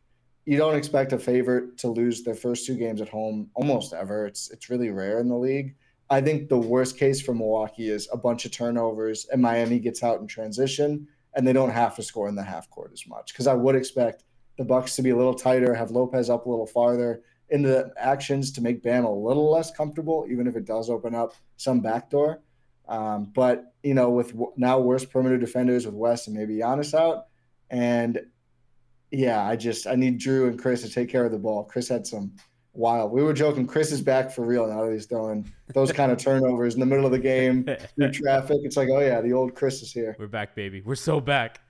[0.50, 4.26] you don't expect a favorite to lose their first two games at home almost ever.
[4.26, 5.76] It's it's really rare in the league.
[6.10, 10.02] I think the worst case for Milwaukee is a bunch of turnovers, and Miami gets
[10.02, 13.32] out in transition, and they don't have to score in the half court as much.
[13.32, 14.24] Because I would expect
[14.58, 17.94] the Bucks to be a little tighter, have Lopez up a little farther in the
[17.96, 21.80] actions to make Bam a little less comfortable, even if it does open up some
[21.80, 22.42] backdoor.
[22.88, 26.96] Um, but you know, with w- now worst perimeter defenders with West and maybe Giannis
[26.96, 27.28] out,
[27.70, 28.20] and
[29.12, 31.64] yeah, I just I need Jrue and Khris to take care of the ball.
[31.64, 32.32] Khris had some
[32.74, 33.12] wild.
[33.12, 33.68] We were joking.
[33.68, 36.86] Khris is back for real now that he's throwing those kind of turnovers in the
[36.86, 38.58] middle of the game through traffic.
[38.64, 40.16] It's like, oh yeah, the old Khris is here.
[40.20, 40.82] We're back, baby.
[40.82, 41.62] We're so back.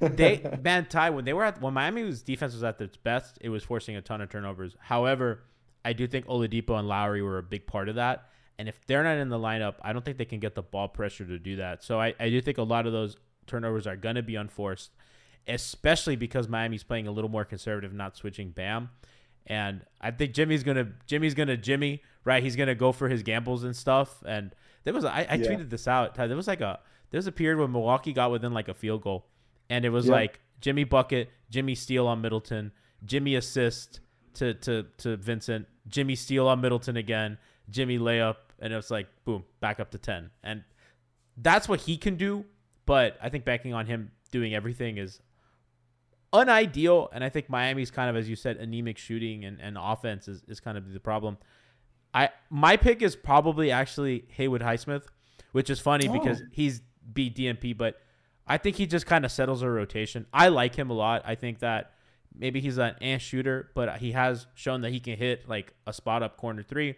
[0.00, 3.48] They man, Ti, when they were at when Miami's defense was at its best, it
[3.48, 4.76] was forcing a ton of turnovers.
[4.80, 5.44] However,
[5.84, 8.28] I do think Oladipo and Lowry were a big part of that.
[8.58, 10.88] And if they're not in the lineup, I don't think they can get the ball
[10.88, 11.84] pressure to do that.
[11.84, 14.90] So I, I do think a lot of those turnovers are gonna be unforced,
[15.48, 18.90] especially because Miami's playing a little more conservative, not switching Bam.
[19.46, 22.42] And I think Jimmy's gonna Jimmy's gonna Jimmy, right?
[22.42, 24.22] He's gonna go for his gambles and stuff.
[24.26, 25.36] And there was I, I Yeah.
[25.36, 26.14] tweeted this out.
[26.16, 26.80] There was like a
[27.10, 29.26] there was a period when Milwaukee got within like a field goal,
[29.70, 30.12] and it was Yeah.
[30.12, 32.72] like Jimmy bucket, Jimmy steal on Middleton,
[33.04, 34.00] Jimmy assist
[34.34, 37.38] to to to Vincent, Jimmy steal on Middleton again,
[37.70, 40.30] Jimmy layup, and it was like boom, back up to ten.
[40.42, 40.62] And
[41.38, 42.44] that's what he can do,
[42.84, 45.22] but I think banking on him doing everything is
[46.34, 47.08] unideal.
[47.12, 50.42] And I think Miami's kind of, as you said, anemic shooting and, and offense is,
[50.48, 51.38] is kind of the problem.
[52.14, 55.04] I my pick is probably actually Haywood Highsmith,
[55.52, 56.46] which is funny because oh.
[56.52, 56.80] he's
[57.12, 58.00] beat DMP, but
[58.46, 60.26] I think he just kind of settles a rotation.
[60.32, 61.22] I like him a lot.
[61.26, 61.92] I think that
[62.34, 65.92] maybe he's an ant shooter, but he has shown that he can hit like a
[65.92, 66.94] spot up corner three.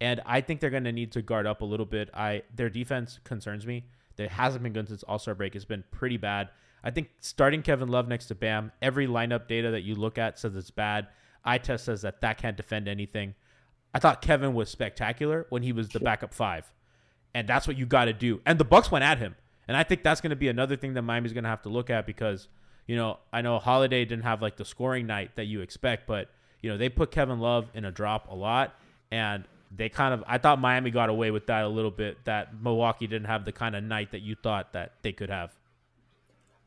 [0.00, 2.10] And I think they're going to need to guard up a little bit.
[2.12, 3.86] I their defense concerns me.
[4.16, 5.54] That hasn't been good since All Star break.
[5.56, 6.50] It's been pretty bad.
[6.84, 10.38] I think starting Kevin Love next to Bam, every lineup data that you look at
[10.38, 11.08] says it's bad.
[11.42, 13.34] Eye test says that that can't defend anything.
[13.94, 16.70] I thought Kevin was spectacular when he was the backup five,
[17.32, 18.40] and that's what you got to do.
[18.44, 19.34] And the Bucks went at him,
[19.66, 21.68] and I think that's going to be another thing that Miami's going to have to
[21.68, 22.48] look at because
[22.86, 26.28] you know I know Holiday didn't have like the scoring night that you expect, but
[26.60, 28.74] you know they put Kevin Love in a drop a lot,
[29.10, 29.44] and
[29.74, 32.24] they kind of I thought Miami got away with that a little bit.
[32.24, 35.54] That Milwaukee didn't have the kind of night that you thought that they could have.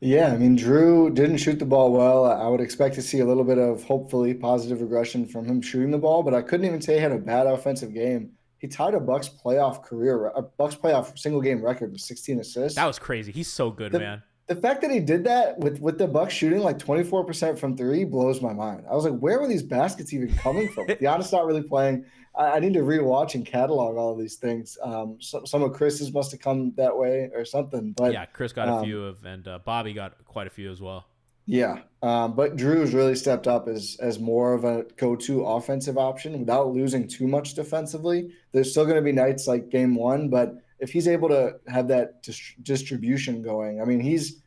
[0.00, 2.24] Yeah, I mean, Jrue didn't shoot the ball well.
[2.24, 5.90] I would expect to see a little bit of hopefully positive regression from him shooting
[5.90, 8.30] the ball, but I couldn't even say he had a bad offensive game.
[8.58, 12.76] He tied a Bucks playoff career, a Bucks playoff single game record with 16 assists.
[12.76, 13.32] That was crazy.
[13.32, 14.22] He's so good, The- man.
[14.46, 18.04] the fact that he did that with with the Bucks shooting like 24% from three
[18.04, 18.84] blows my mind.
[18.90, 20.86] I was like, where were these baskets even coming from?
[20.88, 22.04] Giannis not really playing.
[22.38, 24.78] I, I need to rewatch and catalog all of these things.
[24.82, 27.92] Um, some, some of Khris's must have come that way or something.
[27.92, 30.70] But yeah, Khris got a um, few of, and uh, Bobby got quite a few
[30.70, 31.06] as well.
[31.50, 36.38] Yeah, um, but Jrue's really stepped up as as more of a go-to offensive option
[36.38, 38.30] without losing too much defensively.
[38.52, 41.88] There's still going to be nights like Game One, but if he's able to have
[41.88, 44.42] that dis- distribution going, I mean, he's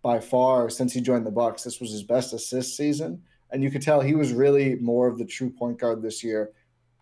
[0.00, 3.70] by far since he joined the Bucks, this was his best assist season, and you
[3.70, 6.52] could tell he was really more of the true point guard this year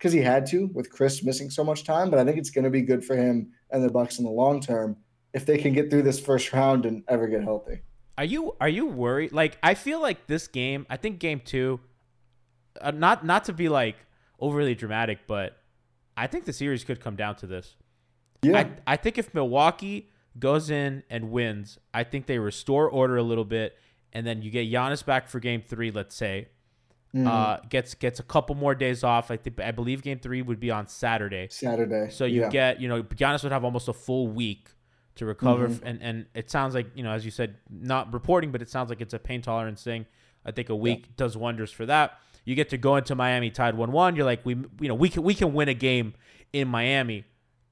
[0.03, 2.11] because he had to with Khris missing so much time.
[2.11, 4.31] But I think it's going to be good for him and the Bucks in the
[4.33, 4.97] long term
[5.33, 7.83] if they can get through this first round and ever get healthy.
[8.19, 9.31] Are you are you worried?
[9.33, 10.87] Like I feel like this game.
[10.91, 11.79] I think game two.
[12.81, 13.95] Uh, not not to be like
[14.41, 15.57] overly dramatic, but
[16.17, 17.77] I think the series could come down to this.
[18.43, 18.59] Yeah.
[18.59, 23.23] I, I think if Milwaukee goes in and wins, I think they restore order a
[23.23, 23.79] little bit,
[24.13, 25.93] and then you get Giannis back for Game Three.
[25.93, 26.49] Let's say,
[27.15, 27.27] Mm-hmm.
[27.27, 29.31] uh, gets gets a couple more days off.
[29.31, 31.49] I think I believe Game Three would be on Saturday.
[31.51, 32.09] Saturday.
[32.11, 32.49] So you yeah.
[32.49, 34.71] get, you know, Giannis would have almost a full week
[35.17, 35.87] to recover, Mm-hmm.
[35.87, 38.89] and and it sounds like, you know, as you said, not reporting, but it sounds
[38.89, 40.07] like it's a pain tolerance thing.
[40.47, 42.19] I think a week does wonders for that.
[42.47, 44.17] You get to go into Miami tied one one.
[44.17, 46.15] You're like, we, you know, we can we can win a game
[46.55, 47.27] in Miami,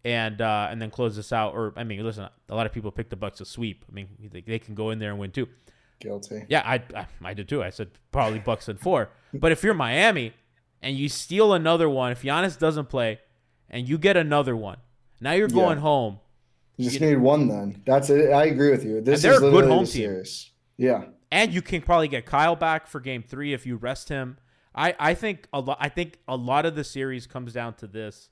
[0.05, 1.55] and uh, and then close this out.
[1.55, 3.87] Or I mean, listen, a lot of people pick the Bucks to sweep.
[3.89, 5.49] I mean, they, they can go in there and win too.
[6.01, 6.45] Guilty.
[6.49, 7.63] Yeah, I, I I did too.
[7.63, 9.11] I said probably Bucks in four.
[9.33, 10.33] But if you're Miami
[10.83, 13.21] and you steal another one, if Giannis doesn't play,
[13.69, 14.79] and you get another one,
[15.21, 15.83] now you're going Yeah.
[15.83, 16.19] home.
[16.77, 17.83] You just need one then.
[17.87, 18.33] That's it.
[18.33, 19.01] I agree with you.
[19.03, 19.87] This they're is a good home team.
[19.87, 20.51] series.
[20.79, 21.05] Yeah.
[21.31, 24.39] and you can probably get Kyle back for game three if you rest him.
[24.75, 27.87] I, I think a lot I think a lot of the series comes down to
[27.87, 28.31] this.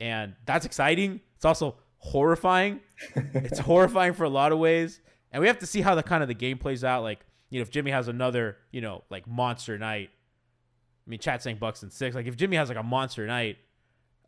[0.00, 1.20] And that's exciting.
[1.36, 2.80] It's also horrifying.
[3.14, 5.00] it's horrifying for a lot of ways.
[5.32, 7.02] And we have to see how the kind of the game plays out.
[7.02, 10.10] Like, you know, if Jimmy has another, you know, like monster night.
[11.06, 12.14] I mean, chat saying Bucks and six.
[12.14, 13.56] Like if Jimmy has like a monster night,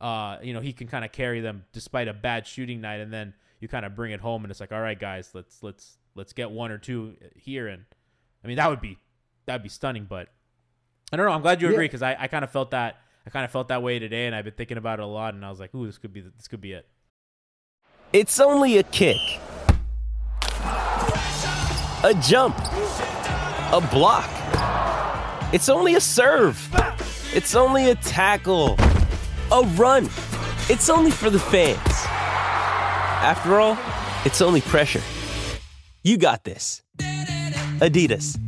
[0.01, 3.13] uh, you know, he can kind of carry them despite a bad shooting night, and
[3.13, 5.99] then you kind of bring it home, and it's like, all right, guys, let's let's
[6.17, 7.85] let's get one or two here, and
[8.43, 8.99] I mean that would be
[9.47, 10.05] that'd be stunning.
[10.09, 10.29] But
[11.13, 11.33] I don't know.
[11.33, 13.69] I'm glad you agree because I, I kind of felt that I kind of felt
[13.69, 15.73] that way today, and I've been thinking about it a lot, and I was like,
[15.77, 16.89] ooh, this could be the- this could be it.
[18.13, 19.17] It's only a kick,
[22.05, 24.29] a jump, a block.
[25.55, 26.59] It's only a serve.
[27.33, 28.77] It's only a tackle,
[29.51, 30.05] a run.
[30.69, 31.79] It's only for the fans.
[33.25, 33.79] After all,
[34.27, 35.01] it's only pressure.
[36.03, 36.83] You got this.
[37.81, 38.39] Adidas.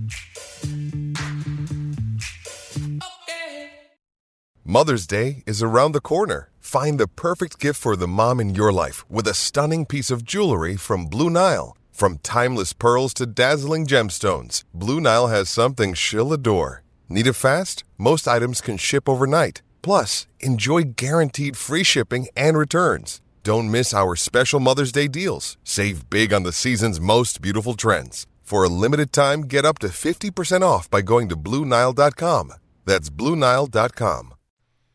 [4.66, 6.50] Mother's Day is around the corner.
[6.60, 10.24] Find the perfect gift for the mom in your life with a stunning piece of
[10.24, 11.74] jewelry from Blue Nile.
[11.96, 16.82] From timeless pearls to dazzling gemstones, Blue Nile has something she'll adore.
[17.08, 17.84] Need it fast?
[17.96, 19.62] Most items can ship overnight.
[19.80, 23.22] Plus, enjoy guaranteed free shipping and returns.
[23.42, 25.56] Don't miss our special Mother's Day deals.
[25.64, 28.26] Save big on the season's most beautiful trends.
[28.42, 32.52] For a limited time, get up to 50% off by going to BlueNile.com.
[32.84, 34.34] That's BlueNile.com.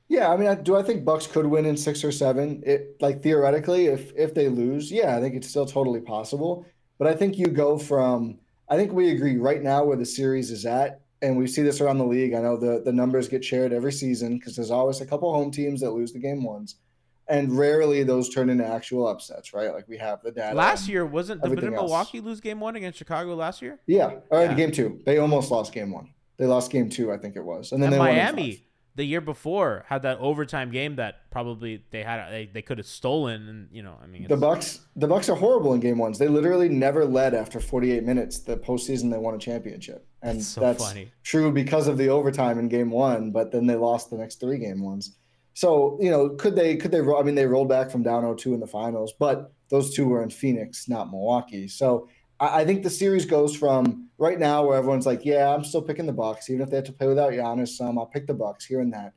[0.07, 2.61] Yeah, I mean, do I think Bucks could win in six or seven?
[2.63, 6.67] It like theoretically, if if they lose, yeah, I think it's still totally possible.
[7.01, 8.37] But I think you go from
[8.69, 11.81] I think we agree right now where the series is at, and we see this
[11.81, 12.35] around the league.
[12.35, 15.49] I know the the numbers get shared every season because there's always a couple home
[15.49, 16.75] teams that lose the game ones,
[17.27, 19.73] and rarely those turn into actual upsets, right?
[19.73, 20.55] Like we have the data.
[20.55, 21.89] Last year wasn't didn't everything else.
[21.89, 23.79] Milwaukee lose game one against Chicago last year?
[23.87, 24.53] Yeah, or Yeah.
[24.53, 25.01] game two.
[25.03, 26.13] They almost lost game one.
[26.37, 28.51] They lost game two, I think it was, and then and they won in Miami
[28.51, 28.61] five.
[28.95, 32.87] The year before had that overtime game that probably they had they, they could have
[32.87, 36.19] stolen and you know I mean The Bucks, the Bucks are horrible in game ones.
[36.19, 38.39] They literally never led after 48 minutes.
[38.39, 41.11] The postseason, they won a championship, and That's that's, so funny.
[41.23, 43.31] true because of the overtime in game one.
[43.31, 45.17] But then they lost the next three game ones.
[45.53, 46.75] So you know, could they?
[46.75, 46.99] Could they?
[46.99, 50.23] I mean, they rolled back from down 0-2 in the finals, but those two were
[50.23, 51.67] in Phoenix, not Milwaukee.
[51.67, 52.07] So
[52.41, 55.81] I, I think the series goes from right now where everyone's like, "Yeah, I'm still
[55.81, 57.69] picking the Bucks, even if they have to play without Giannis.
[57.69, 59.13] Some I'll pick the Bucks here and that."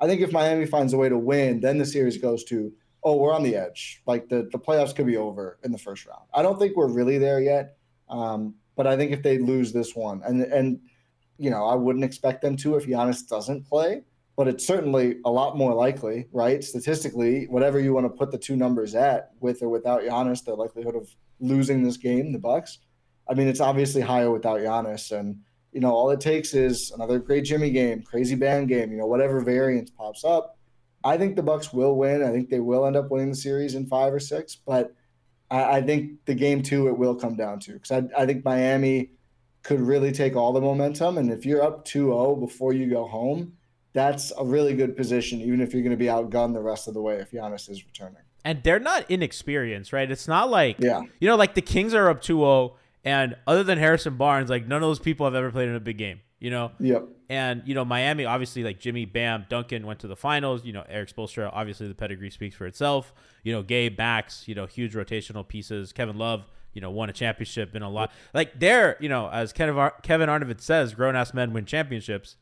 [0.00, 2.72] I think if Miami finds a way to win, then the series goes to,
[3.04, 4.02] oh, we're on the edge.
[4.04, 6.24] Like the, the playoffs could be over in the first round.
[6.34, 7.76] I don't think we're really there yet.
[8.08, 10.80] Um, but I think if they lose this one, and and
[11.38, 14.02] you know, I wouldn't expect them to if Giannis doesn't play,
[14.36, 16.62] but it's certainly a lot more likely, right?
[16.62, 20.54] Statistically, whatever you want to put the two numbers at, with or without Giannis, the
[20.54, 21.08] likelihood of
[21.42, 22.78] losing this game, the Bucks.
[23.28, 25.40] I mean, it's obviously higher without Giannis, and
[25.72, 29.06] you know, all it takes is another great Jimmy game, crazy Bam game, you know,
[29.06, 30.58] whatever variance pops up.
[31.04, 32.22] I think the Bucks will win.
[32.22, 34.94] I think they will end up winning the series in five or six, but
[35.50, 38.44] I, I think the game two it will come down to because I, I think
[38.44, 39.10] Miami
[39.62, 43.52] could really take all the momentum, and if you're up 2-0 before you go home,
[43.92, 46.94] that's a really good position, even if you're going to be outgunned the rest of
[46.94, 48.21] the way if Giannis is returning.
[48.44, 50.10] And they're not inexperienced, right?
[50.10, 51.02] It's not like Yeah.
[51.20, 52.74] you know, like the Kings are up 2-0
[53.04, 55.80] and other than Harrison Barnes, like none of those people have ever played in a
[55.80, 56.72] big game, you know?
[56.80, 57.04] Yep.
[57.28, 60.64] And you know, Miami obviously like Jimmy Bam Duncan went to the finals.
[60.64, 63.14] You know, Erik Spoelstra, obviously the pedigree speaks for itself.
[63.42, 65.92] You know, Gabe Max, you know, huge rotational pieces.
[65.92, 68.12] Kevin Love, you know, won a championship in a lot.
[68.34, 72.36] Like they're, you know, as Kevin Ar- Kevin Arnovitz says, grown ass men win championships.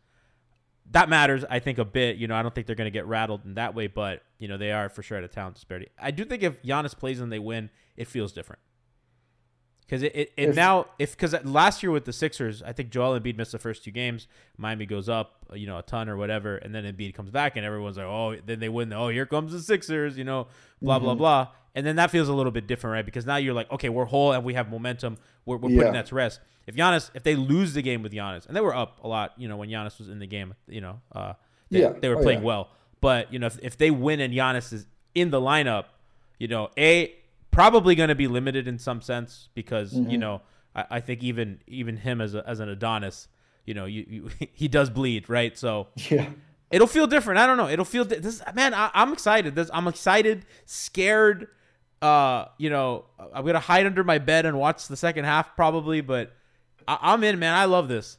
[0.93, 2.17] That matters, I think, a bit.
[2.17, 4.49] You know, I don't think they're going to get rattled in that way, but you
[4.49, 5.89] know, they are for sure at a talent disparity.
[6.01, 8.61] I do think if Giannis plays and they win, it feels different
[9.91, 13.19] Because it, it, it now if because last year with the Sixers, I think Joel
[13.19, 14.29] Embiid missed the first two games.
[14.57, 17.67] Miami goes up, you know, a ton or whatever, and then Embiid comes back, and
[17.67, 18.93] everyone's like, oh, then they win.
[18.93, 20.47] Oh, here comes the Sixers, you know,
[20.81, 21.19] blah blah Mhm.
[21.19, 21.49] blah.
[21.75, 23.05] And then that feels a little bit different, right?
[23.05, 25.17] Because now you're like, okay, we're whole and we have momentum.
[25.45, 25.79] We're, we're Yeah.
[25.79, 26.41] putting that to rest.
[26.69, 29.33] If Giannis, if they lose the game with Giannis, and they were up a lot,
[29.37, 31.33] you know, when Giannis was in the game, you know, uh,
[31.71, 31.93] they, Yeah.
[32.01, 32.45] they were Oh, playing yeah.
[32.47, 32.71] well.
[33.01, 35.87] But you know, if, if they win and Giannis is in the lineup,
[36.39, 37.13] you know, a
[37.51, 40.21] probably going to be limited in some sense because you Mhm.
[40.21, 40.43] know
[40.75, 43.29] I, I think even even him as a, as an Adonis,
[43.67, 45.57] you know, you, you he does bleed, right?
[45.59, 46.31] So Yeah.
[46.71, 47.39] it'll feel different.
[47.41, 47.69] I don't know.
[47.69, 48.73] It'll feel di- this man.
[48.75, 49.55] I, I'm excited.
[49.55, 51.49] This I'm excited, scared.
[52.01, 56.01] Uh, you know, I'm gonna hide under my bed and watch the second half probably,
[56.01, 56.33] but
[56.89, 57.55] I, I'm in, man.
[57.55, 58.17] I love this.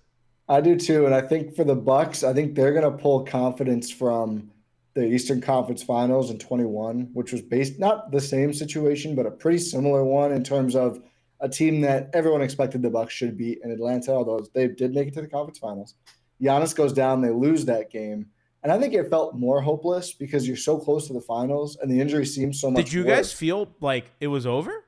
[0.49, 3.89] I do too, and I think for the Bucks, I think they're gonna pull confidence
[3.89, 4.50] from
[4.93, 9.31] the Eastern Conference Finals in 21, which was based not the same situation, but a
[9.31, 11.01] pretty similar one in terms of
[11.39, 15.07] a team that everyone expected the Bucks should beat in Atlanta, although they did make
[15.07, 15.95] it to the conference finals.
[16.41, 18.27] Giannis goes down, they lose that game.
[18.63, 21.89] And I think it felt more hopeless because you're so close to the finals and
[21.89, 23.17] the injury seems so much Did you worse.
[23.17, 24.85] guys feel like it was over?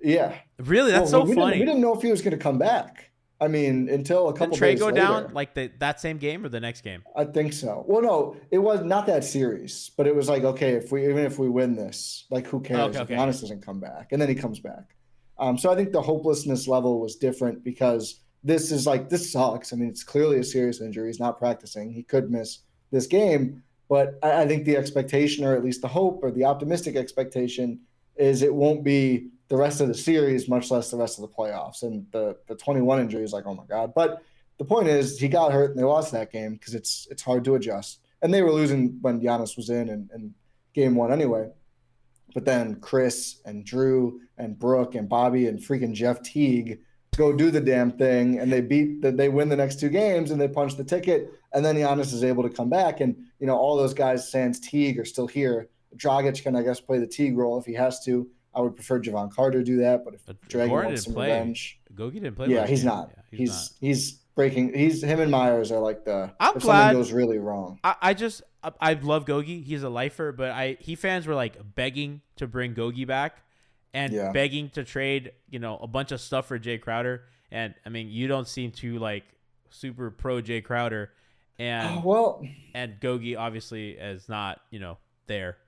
[0.00, 0.36] Yeah.
[0.58, 0.92] Really?
[0.92, 1.52] That's Well, so we funny.
[1.54, 3.10] Didn't, we didn't know if he was going to come back.
[3.40, 4.54] I mean, until a couple.
[4.54, 4.96] Did Trey go later.
[4.96, 7.02] down like the, that same game or the next game?
[7.16, 7.84] I think so.
[7.86, 11.24] Well, no, it was not that series, but it was like, okay, if we even
[11.24, 13.14] if we win this, like who cares Okay, if okay.
[13.14, 14.94] Giannis doesn't come back, and then he comes back.
[15.38, 19.72] Um, so I think the hopelessness level was different because this is like this sucks.
[19.72, 21.08] I mean, it's clearly a serious injury.
[21.08, 21.90] He's not practicing.
[21.92, 22.60] He could miss
[22.92, 26.44] this game, but I, I think the expectation, or at least the hope, or the
[26.44, 27.80] optimistic expectation,
[28.16, 31.34] is it won't be the rest of the series, much less the rest of the
[31.34, 31.82] playoffs.
[31.82, 33.92] And the the 21 injury is like, oh my god.
[33.94, 34.22] But
[34.58, 37.44] the point is, he got hurt and they lost that game because it's it's hard
[37.44, 38.00] to adjust.
[38.22, 40.32] And they were losing when Giannis was in and, and
[40.72, 41.50] game one anyway.
[42.34, 46.80] But then Khris and Jrue and Brook and Bobby and freaking Jeff Teague
[47.16, 50.32] go do the damn thing and they beat that they win the next two games
[50.32, 53.46] and they punch the ticket and then Giannis is able to come back and you
[53.46, 55.68] know all those guys sans Teague are still here.
[55.96, 58.28] Dragic can I guess play the Teague role if he has to.
[58.56, 61.28] I would prefer Jevon Carter do that, but if Dragon Gordon wants some play.
[61.32, 62.48] revenge, Gogi didn't play.
[62.48, 62.88] yeah, he's game.
[62.88, 63.10] not.
[63.30, 64.74] Yeah, he's he's, breaking.
[64.74, 66.32] He's him and Meyers are like the.
[66.40, 67.78] I'm if glad- something goes really wrong.
[67.84, 69.62] I, I just I, I love Gogi.
[69.64, 73.42] He's a lifer, but I he fans were like begging to bring Gogi back
[73.92, 74.32] and Yeah.
[74.32, 77.22] begging to trade, you know, a bunch of stuff for Jae Crowder.
[77.52, 79.22] And I mean, you don't seem to like
[79.70, 81.10] super pro Jae Crowder,
[81.58, 85.58] and Oh, well, and Gogi obviously is not, you know, there.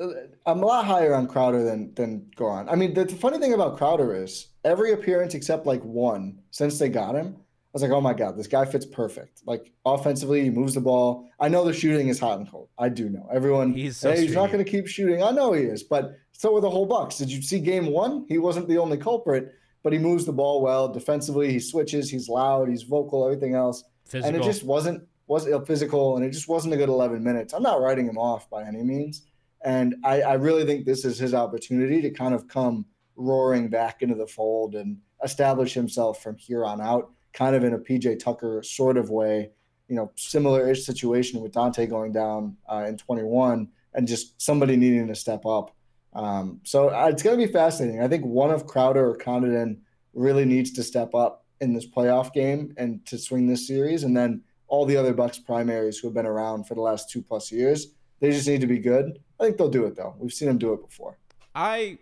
[0.00, 2.66] I'm a lot higher on Crowder than than Goran.
[2.70, 6.78] I mean, the, the funny thing about Crowder is every appearance except like one since
[6.78, 9.42] they got him, I was like, oh my god, this guy fits perfect.
[9.44, 11.28] Like offensively, he moves the ball.
[11.40, 12.68] I know the shooting is hot and cold.
[12.78, 13.28] I do know.
[13.32, 15.22] Everyone, He's so hey, he's not going to keep shooting.
[15.22, 17.18] I know he is, but so were the whole Bucks.
[17.18, 18.24] Did you see Game One?
[18.28, 21.52] He wasn't the only culprit, but he moves the ball well defensively.
[21.52, 22.08] He switches.
[22.08, 22.68] He's loud.
[22.68, 23.24] He's vocal.
[23.24, 23.84] Everything else.
[24.06, 24.28] Physical.
[24.28, 27.62] and it just wasn't was physical and it just wasn't a good 11 minutes i'm
[27.62, 29.26] not writing him off by any means
[29.64, 34.02] and I, I really think this is his opportunity to kind of come roaring back
[34.02, 38.18] into the fold and establish himself from here on out kind of in a pj
[38.18, 39.50] tucker sort of way
[39.88, 45.08] you know similar-ish situation with Donte going down uh, in 21 and just somebody needing
[45.08, 45.74] to step up
[46.14, 49.78] um, so uh, it's going to be fascinating i think one of crowder or Connaughton
[50.14, 54.04] really needs to step up in this playoff game and to swing this series.
[54.04, 57.22] And then all the other Bucks primaries who have been around for the last two
[57.22, 57.88] plus years,
[58.20, 59.18] they just need to be good.
[59.40, 60.14] I think they'll do it though.
[60.18, 61.18] We've seen them do it before.
[61.54, 61.98] I,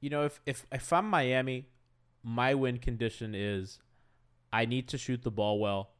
[0.00, 1.68] you know, if if if I'm Miami,
[2.22, 3.78] my win condition is,
[4.52, 5.90] I need to shoot the ball well.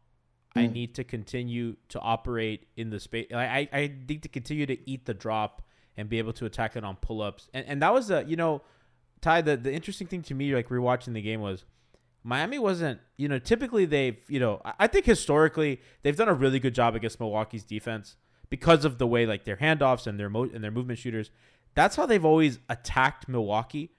[0.56, 0.72] I Mm.
[0.72, 3.26] need to continue to operate in the space.
[3.34, 5.62] I, I I need to continue to eat the drop
[5.96, 7.48] and be able to attack it on pull ups.
[7.54, 8.62] And and that was a you know,
[9.20, 9.40] Ti.
[9.40, 11.64] The the interesting thing to me, like rewatching the game, was
[12.22, 13.00] Miami wasn't.
[13.16, 16.74] You know, typically they've you know I- I think historically they've done a really good
[16.74, 18.16] job against Milwaukee's defense
[18.54, 21.32] because of the way like their handoffs and their mo- and their movement shooters.
[21.74, 23.90] That's how they've always attacked Milwaukee.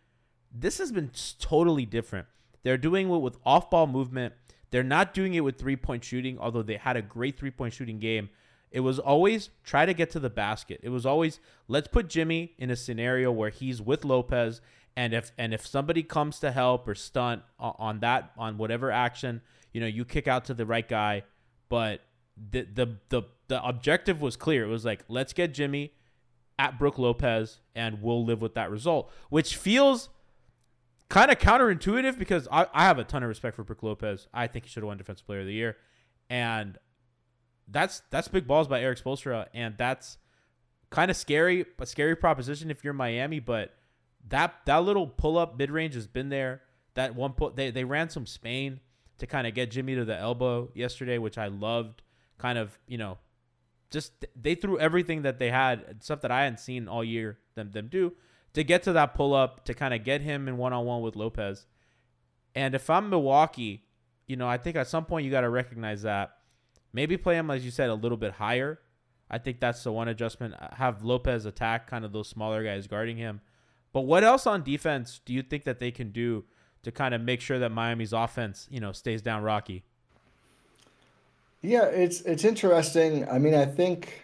[0.50, 2.28] This has been totally different.
[2.64, 4.34] They're doing it with off ball movement.
[4.72, 7.74] They're not doing it with three point shooting, although they had a great three point
[7.74, 8.30] shooting game.
[8.72, 10.80] It was always try to get to the basket.
[10.84, 14.62] It was always let's put Jimmy in a scenario where he's with Lopez,
[14.96, 19.42] and if and if somebody comes to help or stunt on that on whatever action,
[19.74, 21.24] you know, you kick out to the right guy.
[21.68, 22.00] But
[22.38, 24.66] the the the the objective was clear.
[24.66, 25.94] It was like let's get Jimmy
[26.58, 30.10] at Brook Lopez, and we'll live with that result, which feels
[31.10, 34.28] kind of counterintuitive because I, I have a ton of respect for Brook Lopez.
[34.34, 35.78] I think he should have won Defensive Player of the Year,
[36.30, 36.78] and
[37.68, 40.18] that's that's big balls by Erik Spoelstra, and that's
[40.90, 43.40] kind of scary, a scary proposition if you're Miami.
[43.40, 43.74] But
[44.28, 46.62] that that little pull up mid range has been there.
[46.96, 48.80] That one pull they they ran some Spain
[49.18, 52.02] to kind of get Jimmy to the elbow yesterday, which I loved.
[52.38, 53.18] Kind of you know,
[53.92, 57.72] just they threw everything that they had, stuff that I hadn't seen all year them
[57.72, 58.14] them do
[58.54, 61.02] to get to that pull up to kind of get him in one on one
[61.02, 61.66] with Lopez.
[62.56, 63.84] And if I'm Milwaukee,
[64.28, 66.38] you know, I think at some point you got to recognize that.
[66.94, 68.80] Maybe play him, as you said, a little bit higher.
[69.30, 70.54] I think that's the one adjustment.
[70.54, 73.42] Uh, have Lopez attack kind of those smaller guys guarding him.
[73.92, 76.46] But what else on defense do you think that they can do
[76.84, 79.84] to kind of make sure that Miami's offense, you know, stays down rocky?
[81.66, 83.28] Yeah, it's it's interesting.
[83.30, 84.22] I mean, I think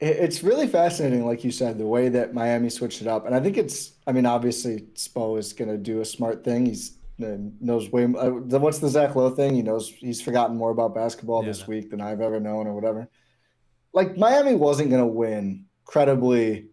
[0.00, 3.26] it- it's really fascinating, like you said, the way that Miami switched it up.
[3.26, 6.66] And I think it's, I mean, obviously Spo is going to do a smart thing.
[6.66, 8.04] He's uh, knows way.
[8.04, 9.54] Uh, the- what's the Zach Lowe thing?
[9.54, 12.74] He knows he's forgotten more about basketball Yeah, this week than I've ever known, or
[12.74, 13.08] whatever.
[13.92, 16.68] Like Miami wasn't going to win credibly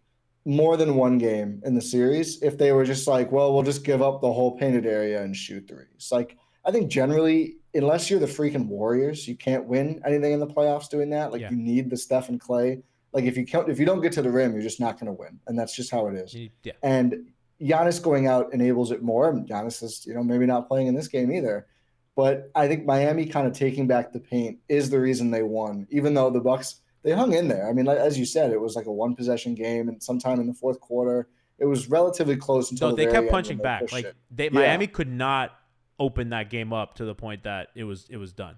[0.45, 3.83] more than one game in the series if they were just like, well, we'll just
[3.83, 6.09] give up the whole painted area and shoot threes.
[6.11, 10.47] Like I think generally, unless you're the freaking Warriors, you can't win anything in the
[10.47, 11.31] playoffs doing that.
[11.31, 11.51] Like Yeah.
[11.51, 12.81] you need the Steph and Clay.
[13.13, 15.07] Like if you count, if you don't get to the rim, you're just not going
[15.07, 16.35] to win, and that's just how it is.
[16.63, 16.73] Yeah.
[16.83, 17.27] And
[17.61, 19.29] Giannis going out enables it more.
[19.29, 21.65] And Giannis is, you know, maybe not playing in this game either.
[22.15, 25.87] But I think Miami kind of taking back the paint is the reason they won,
[25.89, 27.69] even though the Bucks they hung in there.
[27.69, 30.39] I mean, like, as you said, it was like a one possession game, and sometime
[30.39, 31.27] in the fourth quarter,
[31.59, 33.91] it was relatively close until No, the they kept punching back.
[33.91, 34.49] Like they Yeah.
[34.51, 35.51] Miami could not
[35.99, 38.57] open that game up to the point that it was it was done.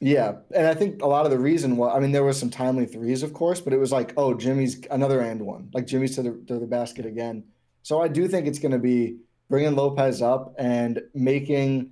[0.00, 2.50] Yeah, and I think a lot of the reason why I mean there was some
[2.50, 6.14] timely threes, of course, but it was like, oh, Jimmy's another and one, like Jimmy's
[6.16, 7.44] to the to the basket again.
[7.82, 9.18] So I do think it's going to be
[9.48, 11.90] bringing Lopez up and making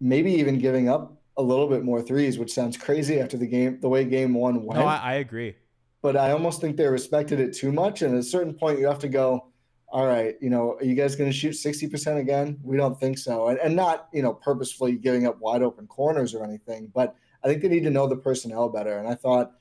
[0.00, 3.78] maybe even giving up a little bit more threes, which sounds crazy after the game,
[3.80, 4.80] the way game one went.
[4.80, 5.54] No, I, I agree.
[6.02, 8.02] but I almost think they respected it too much.
[8.02, 9.48] And at a certain point, you have to go,
[9.94, 12.58] all right, you know, are you guys going to shoot 60% again?
[12.64, 13.46] We don't think so.
[13.46, 17.14] And, and not, you know, purposefully giving up wide open corners or anything, but
[17.44, 18.98] I think they need to know the personnel better.
[18.98, 19.52] And I thought,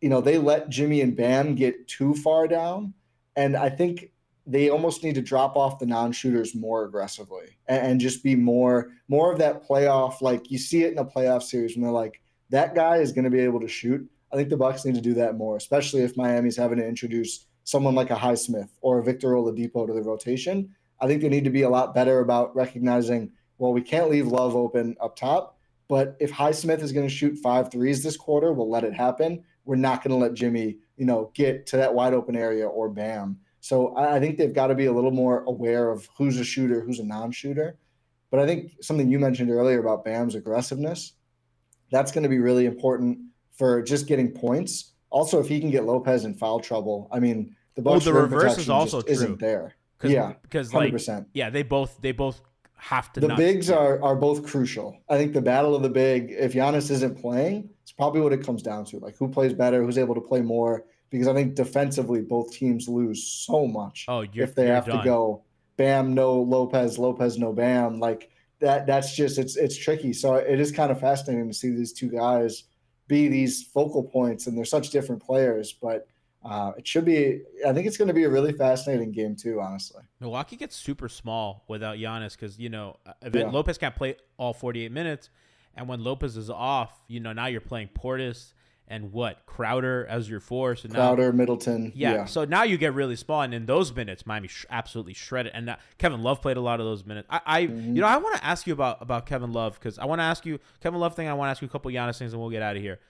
[0.00, 2.94] you know, they let Jimmy and Bam get too far down.
[3.36, 4.10] And I think
[4.44, 8.90] they almost need to drop off the non-shooters more aggressively and, and just be more
[9.06, 12.20] more of that playoff like you see it in a playoff series when they're like
[12.50, 15.00] that guy is going to be able to shoot I think the Bucks need to
[15.00, 19.02] do that more, especially if Miami's having to introduce someone like a Highsmith or a
[19.02, 20.72] Victor Oladipo to the rotation.
[21.00, 24.28] I think they need to be a lot better about recognizing, well, we can't leave
[24.28, 25.58] Love open up top,
[25.88, 29.42] but if Highsmith is going to shoot five threes this quarter, we'll let it happen.
[29.64, 32.88] We're not going to let Jimmy, you know, get to that wide open area or
[32.88, 33.40] Bam.
[33.60, 36.44] So I, I think they've got to be a little more aware of who's a
[36.44, 37.76] shooter, who's a non-shooter.
[38.30, 41.14] But I think something you mentioned earlier about Bam's aggressiveness,
[41.90, 43.18] that's going to be really important
[43.50, 44.92] for just getting points.
[45.10, 48.12] Also, if he can get Lopez in foul trouble, I mean, the Well, Bucks the
[48.12, 49.74] reverse is also just isn't there.
[50.02, 51.26] Yeah, because hundred like percent.
[51.32, 52.40] yeah, they both they both
[52.76, 54.98] have to The bigs are are both crucial.
[55.08, 56.30] I think the battle of the big.
[56.32, 58.98] If Giannis isn't playing, it's probably what it comes down to.
[58.98, 60.84] Like who plays better, who's able to play more.
[61.08, 64.98] Because I think defensively, both teams lose so much Oh, you're, if they have done.
[64.98, 65.44] to go
[65.76, 68.00] Bam, no Lopez, Lopez, no Bam.
[68.00, 68.28] Like
[68.60, 68.86] that.
[68.86, 70.12] That's just it's it's tricky.
[70.12, 72.64] So it is kind of fascinating to see these two guys
[73.08, 75.72] be these focal points, and they're such different players.
[75.72, 76.06] But
[76.44, 77.42] uh, it should be.
[77.66, 79.60] I think it's going to be a really fascinating game too.
[79.60, 80.02] Honestly.
[80.20, 83.50] Milwaukee gets super small without Giannis because you know uh, Yeah.
[83.50, 85.30] Lopez can't play all 48 minutes,
[85.74, 88.52] and when Lopez is off, you know now you're playing Portis
[88.88, 91.92] and what Crowder as your force, and now Crowder, Middleton.
[91.94, 92.24] Yeah, yeah.
[92.26, 95.52] So now you get really small, and in those minutes, Miami sh- absolutely shredded.
[95.54, 97.26] And uh, Kevin Love played a lot of those minutes.
[97.30, 97.96] I, I Mm-hmm.
[97.96, 100.24] you know, I want to ask you about about Kevin Love because I want to
[100.24, 101.28] ask you Kevin Love thing.
[101.28, 103.00] I want to ask you a couple Giannis things, and we'll get out of here.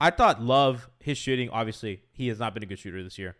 [0.00, 3.36] I thought Love, his shooting, obviously, he has not been a good shooter this year.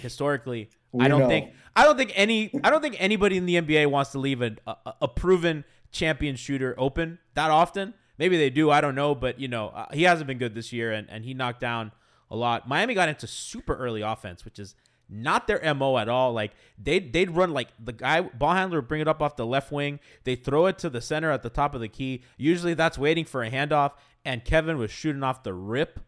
[0.00, 1.28] Historically, I don't know.
[1.28, 4.42] think I don't think any I don't think anybody in the NBA wants to leave
[4.42, 7.94] a, a, a proven champion shooter open that often.
[8.18, 10.72] Maybe they do, I don't know, but you know, uh, he hasn't been good this
[10.72, 11.92] year, and, and he knocked down
[12.30, 12.68] a lot.
[12.68, 14.74] Miami got into super early offense, which is
[15.08, 16.32] not their mo at all.
[16.32, 19.46] Like they they'd run like the guy ball handler would bring it up off the
[19.46, 22.22] left wing, they throw it to the center at the top of the key.
[22.36, 23.92] Usually that's waiting for a handoff,
[24.24, 26.00] and Kevin was shooting off the rip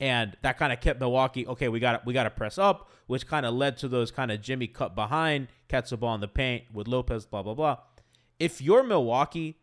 [0.00, 1.46] and that kind of kept Milwaukee.
[1.46, 4.30] Okay, we got we got to press up, which kind of led to those kind
[4.30, 7.78] of Jimmy cut behind, catch the ball in the paint with Lopez, blah blah blah.
[8.38, 9.58] If you're Milwaukee,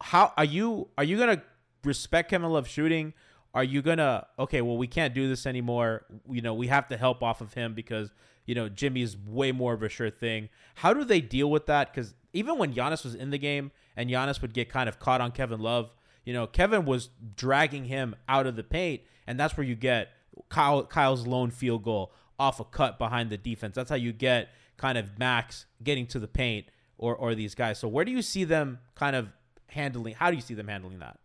[0.00, 0.88] how are you?
[0.96, 1.42] Are you gonna
[1.84, 3.12] respect Kevin Love shooting?
[3.52, 4.60] Are you gonna okay?
[4.62, 6.04] Well, we can't do this anymore.
[6.28, 8.10] You know, we have to help off of him because
[8.46, 10.48] you know Jimmy's way more of a sure thing.
[10.76, 11.92] How do they deal with that?
[11.92, 15.20] Because even when Giannis was in the game and Giannis would get kind of caught
[15.20, 15.90] on Kevin Love,
[16.24, 20.08] you know, Kevin was dragging him out of the paint, and that's where you get
[20.48, 23.74] Kyle Kyle's lone field goal off a cut behind the defense.
[23.74, 27.78] That's how you get kind of Max getting to the paint or or these guys.
[27.78, 29.28] So where do you see them kind of
[29.72, 30.14] handling?
[30.14, 31.18] How do you see them handling that?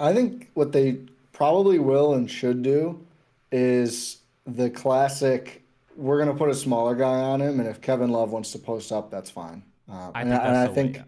[0.00, 0.98] I think what they
[1.32, 3.04] probably will and should do
[3.52, 5.62] is the classic.
[5.96, 8.90] We're gonna put a smaller guy on him, and if Kevin Love wants to post
[8.92, 9.62] up, that's fine.
[9.88, 10.98] Uh, I and think I, and I the way, think,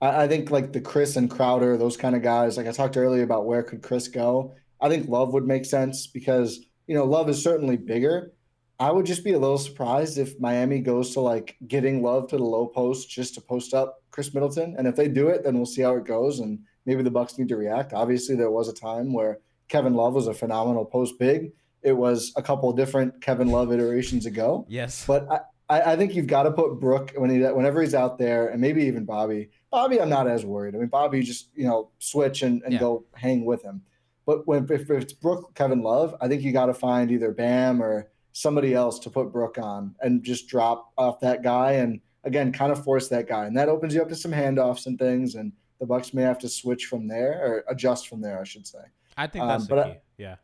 [0.00, 2.56] I, I think like the Khris and Crowder, those kind of guys.
[2.56, 4.54] Like I talked earlier about where could Khris go.
[4.80, 8.32] I think Love would make sense because you know Love is certainly bigger.
[8.80, 12.36] I would just be a little surprised if Miami goes to like getting Love to
[12.36, 14.76] the low post just to post up Khris Middleton.
[14.78, 16.38] And if they do it, then we'll see how it goes.
[16.38, 17.92] And maybe the Bucks need to react.
[17.92, 21.50] Obviously, there was a time where Kevin Love was a phenomenal post big.
[21.82, 24.66] It was a couple of different Kevin Love iterations ago.
[24.68, 25.04] Yes.
[25.04, 28.16] But I, I, I think you've got to put Brook when he whenever he's out
[28.16, 29.50] there, and maybe even Bobby.
[29.72, 30.76] Bobby, I'm not as worried.
[30.76, 32.78] I mean, Bobby just you know switch and, and Yeah.
[32.78, 33.82] go hang with him.
[34.26, 37.32] But when if, if it's Brook, Kevin Love, I think you got to find either
[37.32, 42.00] Bam or somebody else to put Brook on and just drop off that guy and
[42.24, 44.98] again kind of force that guy, and that opens you up to some handoffs and
[44.98, 45.34] things.
[45.34, 48.66] And the Bucks may have to switch from there or adjust from there, I should
[48.66, 48.78] say.
[49.16, 49.86] I think Um, that's the but.
[49.86, 50.36] I- yeah.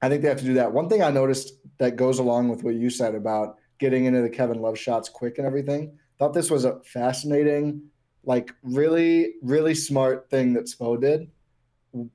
[0.00, 0.72] I think they have to do that.
[0.72, 4.30] One thing I noticed that goes along with what you said about getting into the
[4.30, 5.98] Kevin Love shots quick and everything.
[6.18, 7.82] Thought this was a fascinating,
[8.24, 11.28] like really, really smart thing that Spo did.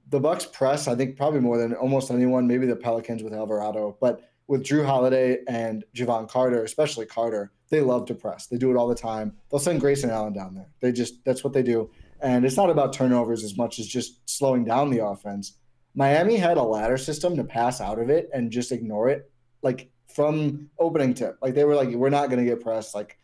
[0.09, 2.47] The Bucks press, I think, probably more than almost anyone.
[2.47, 7.81] Maybe the Pelicans with Alvarado, but with Jrue Holiday and Jevon Carter, especially Carter, they
[7.81, 8.45] love to press.
[8.45, 9.33] They do it all the time.
[9.49, 10.69] They'll send Grayson Allen down there.
[10.79, 11.89] They just that's what they do.
[12.21, 15.57] And it's not about turnovers as much as just slowing down the offense.
[15.95, 19.29] Miami had a ladder system to pass out of it and just ignore it,
[19.63, 21.37] like from opening tip.
[21.41, 22.93] Like they were like, we're not going to get pressed.
[22.93, 23.17] Like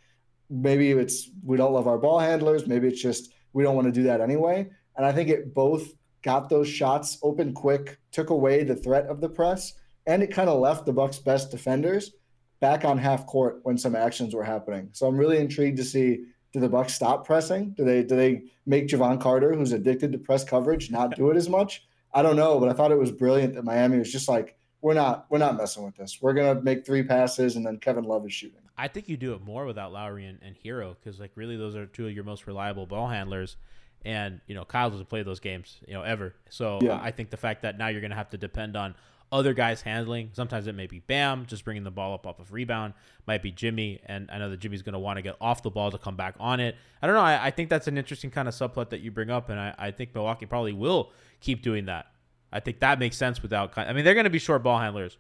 [0.50, 2.66] maybe it's we don't love our ball handlers.
[2.66, 4.68] Maybe it's just we don't want to do that anyway.
[4.97, 5.93] And I think it both
[6.24, 9.74] got those shots open quick, took away the threat of the press,
[10.08, 12.12] and it kind of left the Bucks' best defenders
[12.60, 14.89] back on half court when some actions were happening.
[14.91, 17.72] So I'm really intrigued to see do the Bucks stop pressing?
[17.72, 21.38] Do they do they make Jevon Carter, who's addicted to press coverage, not do it
[21.38, 21.86] as much?
[22.14, 24.95] I don't know, but I thought it was brilliant that Miami was just like, we're
[24.95, 26.20] not we're not messing with this.
[26.22, 28.62] We're gonna make three passes and then Kevin Love is shooting.
[28.78, 31.76] I think you do it more without Lowry and, and Herro because like really those
[31.76, 33.57] are two of your most reliable ball handlers,
[34.03, 36.34] and you know Kyle doesn't play those games you know ever.
[36.49, 36.99] So Yeah.
[37.01, 38.95] I think the fact that now you're gonna have to depend on
[39.32, 40.32] other guys handling.
[40.34, 42.93] Sometimes it may be Bam just bringing the ball up off of rebound.
[43.27, 45.91] Might be Jimmy, and I know that Jimmy's gonna want to get off the ball
[45.91, 46.75] to come back on it.
[47.01, 47.21] I don't know.
[47.21, 49.75] I, I think that's an interesting kind of subplot that you bring up, and I,
[49.77, 52.07] I think Milwaukee probably will keep doing that.
[52.51, 53.77] I think that makes sense without.
[53.77, 55.17] I mean, they're going to be short ball handlers,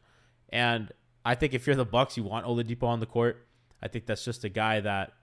[0.49, 0.91] and
[1.23, 3.45] I think if you're the Bucks, you want Oladipo on the court.
[3.81, 5.13] I think that's just a guy that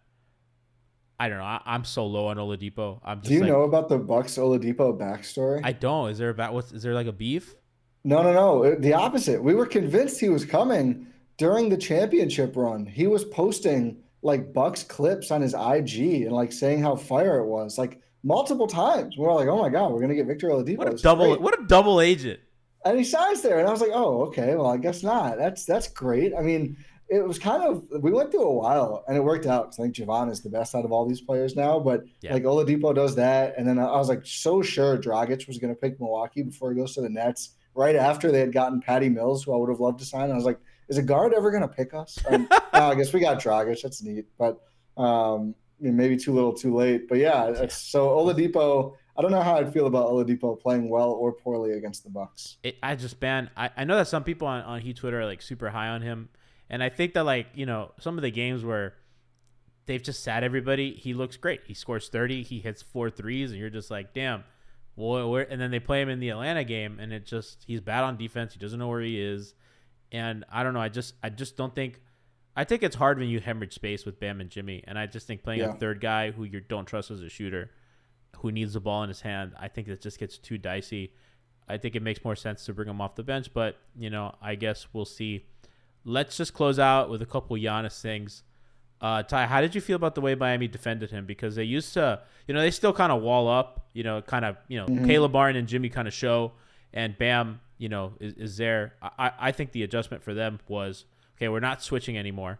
[1.18, 1.44] I don't know.
[1.44, 3.00] I, I'm so low on Oladipo.
[3.04, 5.60] I'm just Do you like, know about the Bucks Oladipo backstory?
[5.64, 6.10] I don't.
[6.10, 7.54] Is there about what's is there like a beef?
[8.06, 8.76] No, no, no.
[8.76, 9.42] The opposite.
[9.42, 12.86] We were convinced he was coming during the championship run.
[12.86, 17.46] He was posting like Bucks clips on his IG and like saying how fire it
[17.46, 19.16] was, like multiple times.
[19.16, 20.78] We were like, oh my god, we're gonna get Victor Oladipo.
[20.78, 21.26] What a double!
[21.30, 21.40] great.
[21.40, 22.38] What a double agent!
[22.84, 24.54] And he signs there, and I was like, oh, okay.
[24.54, 25.36] Well, I guess not.
[25.36, 26.32] That's that's great.
[26.32, 26.76] I mean,
[27.08, 29.82] it was kind of we went through a while, and it worked out because I
[29.82, 31.80] think Jevon is the best out of all these players now.
[31.80, 32.34] But Yeah.
[32.34, 35.80] like Oladipo does that, and then I was like so sure Dragic was going to
[35.80, 37.50] pick Milwaukee before he goes to the Nets.
[37.76, 40.34] Right after they had gotten Patty Mills, who I would have loved to sign, I
[40.34, 40.58] was like,
[40.88, 42.18] is a guard ever going to pick us?
[42.30, 43.82] And no, I guess we got Dragic.
[43.82, 44.60] That's neat, but
[44.96, 47.08] um, maybe too little, too late.
[47.08, 48.94] But yeah, so Oladipo.
[49.18, 52.58] I don't know how I'd feel about Oladipo playing well or poorly against the Bucks.
[52.62, 53.48] it, I just ban.
[53.56, 56.02] I, I know that some people on, on Heat Twitter are like super high on
[56.02, 56.28] him,
[56.68, 58.94] and I think that like you know some of the games where
[59.86, 61.62] they've just sat everybody, he looks great.
[61.66, 64.44] He scores thirty, he hits four threes, and you're just like, damn.
[64.96, 67.80] Well, where, and then they play him in the Atlanta game, and it just he's
[67.80, 68.54] bad on defense.
[68.54, 69.54] He doesn't know where he is,
[70.10, 70.80] and I don't know.
[70.80, 72.00] I just I just don't think.
[72.58, 75.26] I think it's hard when you hemorrhage space with Bam and Jimmy, and I just
[75.26, 75.74] think playing Yeah.
[75.74, 77.70] a third guy who you don't trust as a shooter,
[78.38, 81.12] who needs the ball in his hand, I think it just gets too dicey.
[81.68, 84.34] I think it makes more sense to bring him off the bench, but you know,
[84.40, 85.44] I guess we'll see.
[86.04, 88.42] Let's just close out with a couple Giannis things.
[89.00, 91.26] Uh, Ti, how did you feel about the way Miami defended him?
[91.26, 94.44] Because they used to, you know, they still kind of wall up, you know, kind
[94.44, 96.52] of, you know, Caleb Barn and Jimmy kind of show,
[96.94, 98.94] and Bam, you know, is, is there.
[99.02, 101.04] I, I- think the adjustment for them was
[101.36, 101.48] okay.
[101.48, 102.58] We're not switching anymore.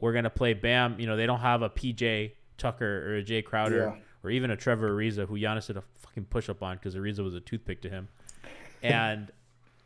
[0.00, 0.98] We're gonna play Bam.
[1.00, 4.00] You know, they don't have a PJ Tucker or a Jae Crowder Yeah.
[4.22, 7.24] or even a Trevor Ariza who Giannis did a fucking push up on because Ariza
[7.24, 8.08] was a toothpick to him,
[8.82, 9.30] and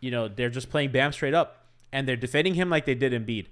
[0.00, 3.12] you know they're just playing Bam straight up, and they're defending him like they did
[3.12, 3.46] Embiid.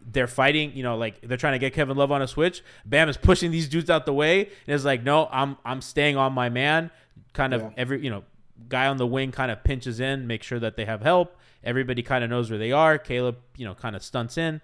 [0.00, 2.62] They're fighting, you know, like they're trying to get Kevin Love on a switch.
[2.86, 6.16] Bam is pushing these dudes out the way, and it's like, no, I'm I'm staying
[6.16, 6.90] on my man.
[7.34, 7.70] Kind of Yeah.
[7.76, 8.24] every, you know,
[8.68, 11.36] guy on the wing kind of pinches in, make sure that they have help.
[11.62, 12.96] Everybody kind of knows where they are.
[12.98, 14.60] Caleb, you know, kind of stunts in,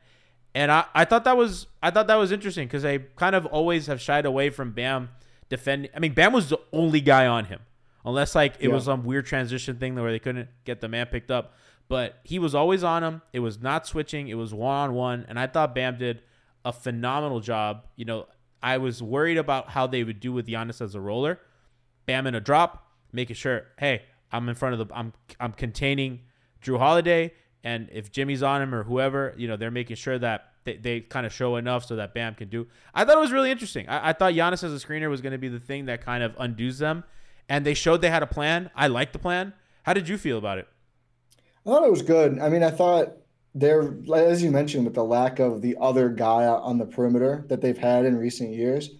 [0.55, 3.45] And I, I thought that was I thought that was interesting because they kind of
[3.47, 5.11] always have shied away from Bam
[5.49, 5.91] defending.
[5.95, 7.61] I mean, Bam was the only guy on him,
[8.05, 8.75] unless like it Yeah.
[8.75, 11.55] was some weird transition thing where they couldn't get the man picked up.
[11.89, 13.23] But he was always on him.
[13.33, 14.29] It was not switching.
[14.29, 16.23] It was one on one, and I thought Bam did
[16.65, 17.87] a phenomenal job.
[17.97, 18.27] You know,
[18.63, 21.39] I was worried about how they would do with Giannis as a roller.
[22.07, 26.21] Bam in a drop, making sure, hey, I'm in front of the, I'm, I'm containing
[26.63, 30.53] Jrue Holiday, and if Jimmy's on him or whoever, you know, they're making sure that
[30.65, 32.67] they, they kind of show enough so that Bam can do.
[32.95, 33.89] I thought it was really interesting.
[33.89, 36.23] I, I thought Giannis as a screener was going to be the thing that kind
[36.23, 37.05] of undoes them,
[37.49, 38.71] and they showed they had a plan.
[38.75, 39.53] I liked the plan.
[39.83, 40.67] How did you feel about it?
[41.65, 42.39] I thought it was good.
[42.39, 43.17] I mean, I thought
[43.55, 47.61] there, as you mentioned, with the lack of the other guy on the perimeter that
[47.61, 48.91] they've had in recent years,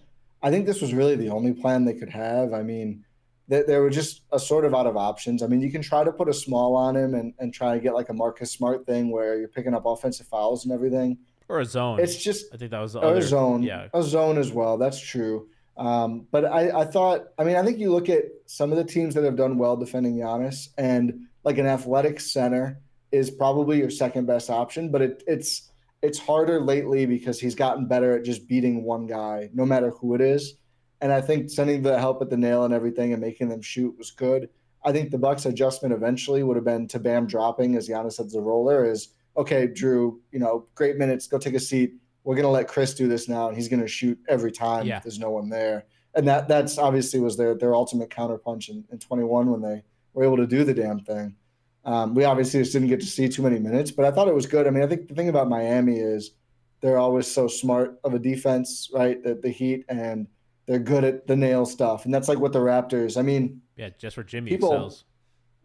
[0.41, 2.53] I think this was really the only plan they could have.
[2.53, 3.03] I mean,
[3.47, 5.43] they, they were just a sort of out of options.
[5.43, 7.79] I mean, you can try to put a small on him and, and try to
[7.79, 11.17] get like a Marcus Smart thing where you're picking up offensive fouls and everything.
[11.47, 11.99] Or a zone?
[11.99, 14.77] It's just I think that was the other a zone, Yeah, a zone as well.
[14.77, 15.47] That's true.
[15.77, 18.83] Um, but I, I thought, I mean, I think you look at some of the
[18.83, 22.81] teams that have done well defending Giannis, and like an athletic center
[23.11, 24.91] is probably your second best option.
[24.91, 25.71] But it, it's
[26.01, 30.13] it's harder lately because he's gotten better at just beating one guy, no matter who
[30.15, 30.55] it is.
[31.01, 33.95] And I think sending the help at the nail and everything and making them shoot
[33.97, 34.49] was good.
[34.83, 38.29] I think the Bucks adjustment eventually would have been to Bam dropping as Giannis said,
[38.29, 41.93] the roller is okay, Jrue, you know, great minutes, go take a seat.
[42.23, 44.99] We're gonna let Khris do this now, and he's gonna shoot every time Yeah.
[44.99, 45.85] there's no one there.
[46.15, 49.83] And that that's obviously was their their ultimate counterpunch in, in 21 when they
[50.15, 51.35] were able to do the damn thing.
[51.83, 54.33] Um, we obviously just didn't get to see too many minutes, but I thought it
[54.33, 54.65] was good.
[54.65, 56.31] I mean, I think the thing about Miami is
[56.81, 59.21] they're always so smart of a defense, right?
[59.23, 60.27] The, the Heat and
[60.65, 63.17] they're good at the nail stuff, and that's like what the Raptors.
[63.17, 65.03] I mean, yeah, just for Jimmy People- excels.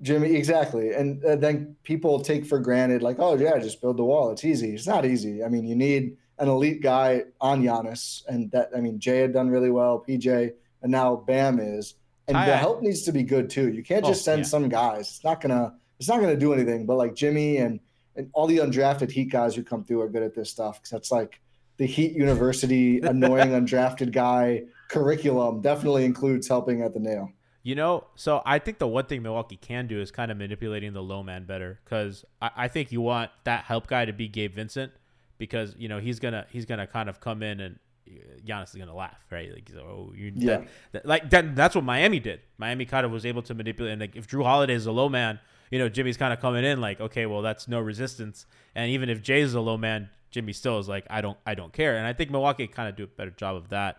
[0.02, 0.94] Jimmy, exactly.
[0.94, 4.30] And uh, then people take for granted, like, oh, yeah, just build the wall.
[4.30, 4.74] It's easy.
[4.74, 5.44] It's not easy.
[5.44, 8.22] I mean, you need an elite guy on Giannis.
[8.26, 11.96] And that, I mean, Jae had done really well, PJ, and now Bam is.
[12.36, 13.68] And the help needs to be good too.
[13.72, 14.44] You can't Oh, just send yeah.
[14.46, 15.08] some guys.
[15.08, 15.74] It's not gonna.
[15.98, 16.86] It's not gonna do anything.
[16.86, 17.80] But like Jimmy and
[18.16, 20.90] and all the undrafted Heat guys who come through are good at this stuff because
[20.90, 21.40] that's like
[21.76, 27.30] the Heat University annoying undrafted guy curriculum definitely includes helping at the nail.
[27.62, 30.94] You know, so I think the one thing Milwaukee can do is kind of manipulating
[30.94, 34.28] the low man better because I, I think you want that help guy to be
[34.28, 34.92] Gabe Vincent
[35.36, 37.78] because you know he's gonna he's gonna kind of come in and
[38.44, 40.56] Giannis is gonna laugh right like oh you Yeah.
[40.58, 43.92] that, that- like that, that's what Miami did Miami kind of was able to manipulate
[43.92, 45.38] and like if Jrue Holiday is a low man
[45.70, 49.08] you know Jimmy's kind of coming in like okay well that's no resistance and even
[49.08, 52.06] if Jae's a low man Jimmy still is like I don't I don't care and
[52.06, 53.98] I think Milwaukee kind of do a better job of that.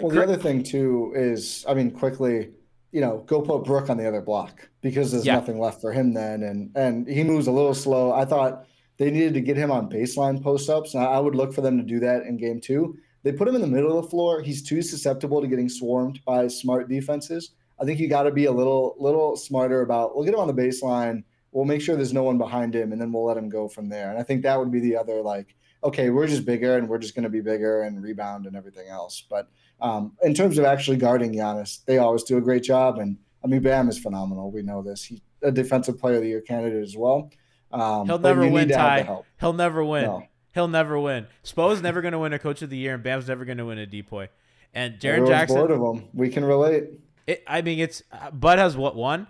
[0.00, 2.50] Well, the other thing too is, I mean, quickly,
[2.92, 5.36] you know, go put Brook on the other block because there's Yeah.
[5.36, 8.12] nothing left for him then, and and he moves a little slow.
[8.12, 8.66] I thought
[8.98, 11.78] they needed to get him on baseline post ups, and I would look for them
[11.78, 12.98] to do that in game two.
[13.26, 14.40] They put him in the middle of the floor.
[14.40, 17.50] He's too susceptible to getting swarmed by smart defenses.
[17.76, 20.14] I think you got to be a little little smarter about.
[20.14, 21.24] We'll get him on the baseline.
[21.50, 23.88] We'll make sure there's no one behind him, and then we'll let him go from
[23.88, 24.10] there.
[24.10, 26.98] And I think that would be the other like, okay, we're just bigger, and we're
[26.98, 29.24] just going to be bigger and rebound and everything else.
[29.28, 29.48] But
[29.80, 33.00] um, in terms of actually guarding Giannis, they always do a great job.
[33.00, 34.52] And I mean, Bam is phenomenal.
[34.52, 35.02] We know this.
[35.02, 37.32] He's a defensive player of the year candidate as well.
[37.72, 39.08] Um, He'll never win, Ti.
[39.40, 40.04] He'll never win.
[40.04, 40.22] No.
[40.56, 41.26] He'll never win.
[41.44, 43.66] Spo's never going to win a Coach of the Year, and Bam's never going to
[43.66, 44.28] win a Depoy.
[44.72, 45.70] And Jaren Everyone's bored Jackson.
[45.70, 46.08] of them.
[46.14, 46.84] We can relate.
[47.26, 49.26] It, I mean, it's uh, Bud has what one?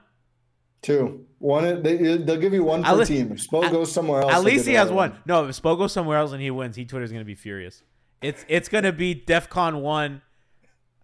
[0.83, 1.27] Two.
[1.41, 1.83] One.
[1.83, 3.33] They, they'll give you one per least- team.
[3.33, 4.33] If Spo goes somewhere else.
[4.35, 5.16] At least he has other one.
[5.27, 7.83] No, if Spo goes somewhere else and he wins, he Twitter's going to be furious.
[8.22, 10.22] It's it's going to be DefCon one.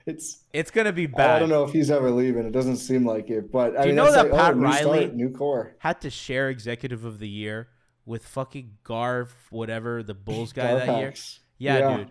[0.07, 0.45] It's.
[0.53, 1.37] It's going to be bad.
[1.37, 2.45] I don't know if he's ever leaving.
[2.47, 3.51] It doesn't seem like it.
[3.51, 5.75] But I Do you mean, know that like, Pat oh, Riley- start, new core.
[5.79, 7.69] Had to share Executive of the Year
[8.05, 11.15] with fucking Garf, whatever the Bulls guy that year.
[11.59, 11.97] Yeah, Yeah.
[11.99, 12.11] dude.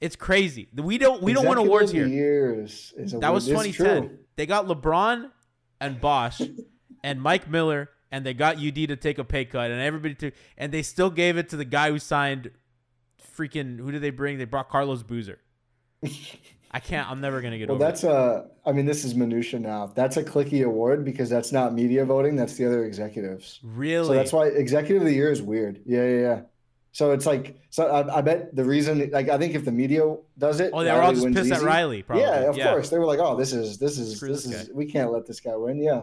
[0.00, 0.68] It's crazy.
[0.74, 2.06] We don't we don't win Executive awards here.
[2.06, 4.18] Year is, is a That was 2010.
[4.34, 5.30] They got LeBron
[5.80, 6.40] and Bosh
[7.04, 10.34] and Mike Miller, and they got UD to take a pay cut, and everybody took,
[10.58, 12.50] and they still gave it to the guy who signed
[13.36, 13.78] freaking.
[13.78, 14.38] Who did they bring?
[14.38, 15.38] They brought Carlos Boozer.
[16.74, 17.10] I can't.
[17.10, 17.84] I'm never gonna get Well, over.
[17.84, 18.46] Well, that's a.
[18.64, 19.86] I mean, this is minutia now.
[19.94, 22.34] That's a clicky award because that's not media voting.
[22.36, 23.60] That's the other executives.
[23.62, 24.06] really.
[24.06, 25.80] So that's why executive of the year is weird.
[25.84, 26.40] Yeah, yeah, yeah.
[26.94, 30.14] So it's like, so I, I bet the reason, like, I think if the media
[30.36, 31.62] does it, Oh, they were all just pissed at.
[31.62, 32.22] Riley, probably.
[32.24, 32.70] Yeah, of Yeah.
[32.70, 32.90] course.
[32.90, 35.26] They were like, oh, this is, this is, Screw this, this is, we can't let
[35.26, 35.82] this guy win.
[35.82, 36.02] Yeah.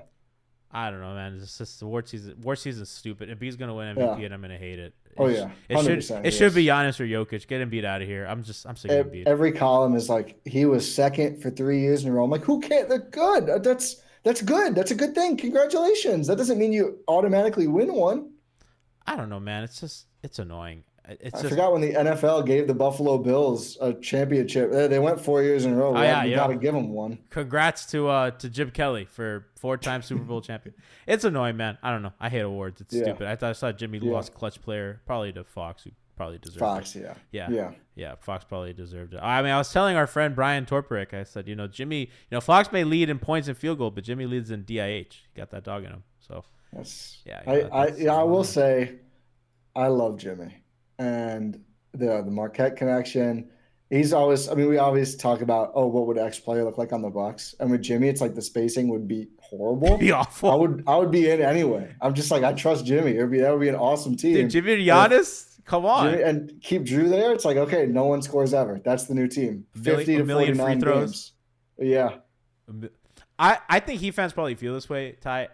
[0.72, 1.38] I don't know, man.
[1.42, 2.34] It's just the award season.
[2.42, 3.30] Award season's stupid.
[3.30, 4.26] If he's gonna win MVP, Yeah.
[4.26, 4.94] and I'm gonna hate it.
[5.18, 5.50] Oh, yeah.
[5.68, 5.98] It should.
[5.98, 7.46] It it should be Giannis or Jokic.
[7.48, 8.26] Get Embiid out of here.
[8.26, 8.66] I'm just.
[8.66, 9.28] I'm sick of Embiid.
[9.28, 12.24] Every column is like, he was second for three years in a row.
[12.24, 12.88] I'm like, who can't?
[12.88, 13.50] They're good.
[13.50, 14.76] Uh, That's, that's good.
[14.76, 15.38] That's a good thing.
[15.38, 16.28] Congratulations.
[16.28, 18.32] That doesn't mean you automatically win one.
[19.08, 19.64] I don't know, man.
[19.64, 20.84] It's just it's annoying.
[21.20, 24.72] It's I just forgot when the NFL gave the Buffalo Bills a championship.
[24.72, 25.96] They they went four years in a row.
[25.96, 26.38] Oh, yeah, you yeah.
[26.38, 27.18] got to give them one.
[27.30, 30.76] congrats to uh to Jim Kelly for four-time Super Bowl champion.
[31.08, 31.78] It's annoying, man.
[31.84, 32.14] I don't know.
[32.20, 32.82] I hate awards.
[32.82, 33.04] It's Yeah.
[33.04, 33.28] stupid.
[33.28, 34.12] I thought I saw Jimmy Yeah.
[34.14, 37.04] lost clutch player probably to Fox, who probably deserved Fox, it.
[37.04, 37.14] yeah.
[37.32, 37.50] Yeah.
[37.50, 37.72] Yeah.
[37.96, 38.16] Yeah.
[38.20, 39.20] Fox probably deserved it.
[39.24, 42.08] I mean, I was telling our friend Brian Torperick, I said, you know, Jimmy, you
[42.32, 45.24] know, Fox may lead in points and field goal, but Jimmy leads in DIH.
[45.34, 46.04] He got that dog in him.
[46.20, 46.44] So
[46.74, 48.96] That's Yeah, I, I yeah, I will say,
[49.76, 50.58] I love Jimmy
[51.00, 51.60] and
[51.94, 53.50] the the Marquette connection.
[53.90, 54.48] He's always.
[54.48, 57.10] I mean, we always talk about oh, what would X player look like on the
[57.10, 57.56] Bucks?
[57.60, 59.98] And with Jimmy, it's like the spacing would be horrible.
[59.98, 60.52] be awful.
[60.52, 61.96] I would I would be in anyway.
[62.00, 63.16] I'm just like I trust Jimmy.
[63.18, 64.34] It would be that would be an awesome team.
[64.36, 66.12] Dude, Jimmy and Giannis, come on.
[66.12, 67.32] Jimmy- and keep Drew there.
[67.34, 68.80] It's like okay, no one scores ever.
[68.84, 69.66] That's the new team.
[69.82, 71.32] Fifty a to forty nine throws.
[71.80, 71.92] games.
[71.92, 72.18] Yeah,
[73.40, 75.48] I, I think Heat fans probably feel this way, Ti.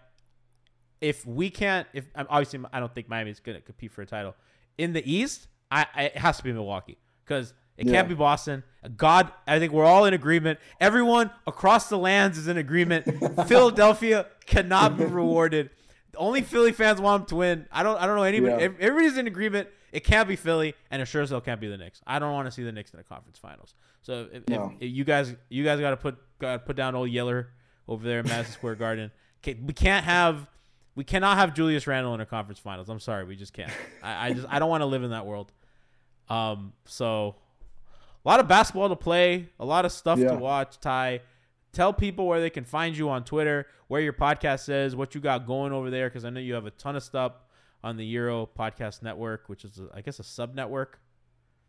[0.99, 4.05] If we can't, if I'm- obviously I don't think Miami's going to compete for a
[4.05, 4.35] title
[4.77, 7.93] in the East, I, I it has to be Milwaukee because it Yeah.
[7.93, 8.63] can't be Boston.
[8.95, 10.59] God, I think we're all in agreement.
[10.79, 13.05] Everyone across the lands is in agreement.
[13.47, 15.69] Philadelphia cannot be rewarded.
[16.17, 17.67] Only Philly fans want them to win.
[17.71, 17.97] I don't.
[18.01, 18.51] I don't know anybody.
[18.63, 18.69] Yeah.
[18.79, 19.67] Everybody's in agreement.
[19.91, 22.01] It can't be Philly, and it sure as hell can't be the Knicks.
[22.05, 23.73] I don't want to see the Knicks in the conference finals.
[24.01, 24.73] So if, No.
[24.79, 27.49] if, if you guys, you guys got to put got put down old Yeller
[27.87, 29.11] over there in Madison Square Garden.
[29.43, 30.47] Okay, We can't have,
[30.95, 32.89] we cannot have Julius Randle in a conference finals.
[32.89, 33.71] I'm sorry, we just can't.
[34.01, 35.51] I, I just I don't want to live in that world.
[36.29, 37.35] Um, so
[38.25, 40.29] a lot of basketball to play, a lot of stuff Yeah.
[40.31, 40.79] to watch.
[40.79, 41.19] Ti,
[41.73, 45.21] tell people where they can find you on Twitter, where your podcast is, what you
[45.21, 47.33] got going over there, because I know you have a ton of stuff
[47.83, 50.99] on the Euro Podcast Network, which is I guess a sub network.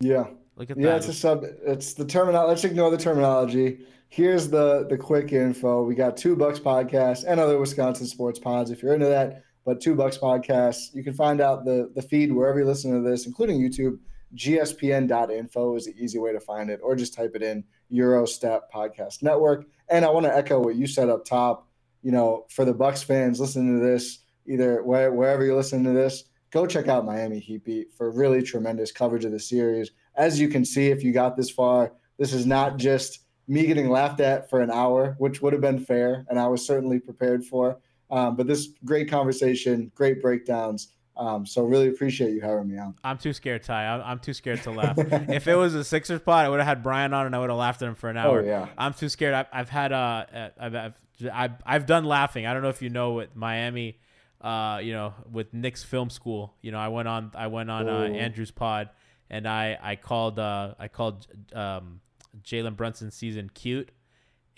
[0.01, 0.29] yeah.
[0.57, 0.97] Look at Yeah, that.
[0.99, 1.45] it's a sub.
[1.45, 2.49] It's the terminology.
[2.49, 3.81] Let's ignore the terminology.
[4.09, 5.83] Here's the the quick info.
[5.85, 9.43] We got two bucks Podcast and other Wisconsin sports pods if you're into that.
[9.65, 13.09] But two bucks Podcast, You can find out the the feed wherever you listen to
[13.09, 13.99] this, including YouTube.
[14.35, 18.71] gspn.info is the easy way to find it, or just type it in Gyro Step
[18.73, 19.67] Podcast Network.
[19.89, 21.69] And I want to echo what you said up top.
[22.03, 25.93] You know, for the Bucks fans listening to this, either where, wherever you're listening to
[25.93, 29.91] this, go check out Miami Heat Beat for really tremendous coverage of the series.
[30.17, 33.89] As you can see, if you got this far, this is not just me getting
[33.89, 37.45] laughed at for an hour, which would have been fair, and I was certainly prepared
[37.45, 37.79] for.
[38.11, 40.89] Um, but this great conversation, great breakdowns.
[41.17, 42.95] Um, so really appreciate you having me on.
[43.03, 43.73] I'm too scared, Ti.
[43.73, 44.97] I'm, I'm too scared to laugh.
[44.99, 47.49] if it was a Sixers pod, I would have had Brian on and I would
[47.49, 48.41] have laughed at him for an hour.
[48.41, 48.69] Oh, yeah.
[48.77, 49.33] I'm too scared.
[49.33, 49.97] I've, I've had uh,
[50.33, 50.95] uh, I've, I've
[51.33, 52.45] I've I've done laughing.
[52.47, 53.99] I don't know if you know with Miami,
[54.43, 56.55] uh, you know, with Knicks Film School.
[56.61, 58.15] You know, I went on I went on uh, Oh.
[58.15, 58.91] Andrew's pod
[59.31, 62.01] and I I called uh I called um
[62.43, 63.91] Jalen Brunson season cute.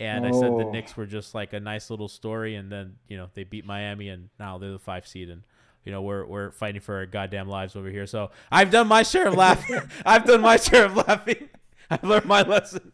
[0.00, 0.70] And I said the Oh.
[0.70, 4.08] Knicks were just like a nice little story, and then you know they beat Miami,
[4.08, 5.42] and now they're the five seed, and
[5.84, 8.06] you know we're we're fighting for our goddamn lives over here.
[8.06, 9.80] So I've done my share of laughing.
[10.06, 11.48] I've done my share of laughing.
[11.90, 12.92] I've learned my lesson.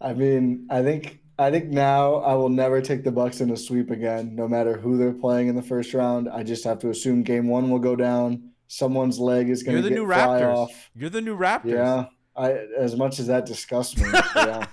[0.00, 3.56] I mean, I think I think now I will never take the Bucks in a
[3.56, 6.28] sweep again, no matter who they're playing in the first round.
[6.28, 8.50] I just have to assume game one will go down.
[8.74, 10.54] Someone's leg is going to get new fly Raptors.
[10.54, 10.90] off.
[10.94, 11.70] You're the new Raptors.
[11.70, 12.06] Yeah,
[12.36, 14.08] I as much as that disgusts me.
[14.34, 14.66] Yeah,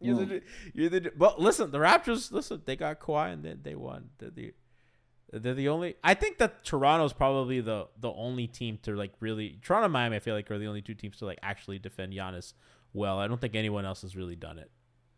[0.00, 0.68] You're the hmm.
[0.74, 1.34] you're the well.
[1.38, 2.32] Listen, the Raptors.
[2.32, 4.08] Listen, they got Kawhi and then they won.
[4.18, 4.54] They're the
[5.32, 5.96] they're the only.
[6.02, 10.16] I think that Toronto's probably the the only team to like really Toronto and Miami.
[10.16, 12.54] I feel like are the only two teams to like actually defend Giannis
[12.92, 13.18] well.
[13.18, 14.70] I don't think anyone else has really done it.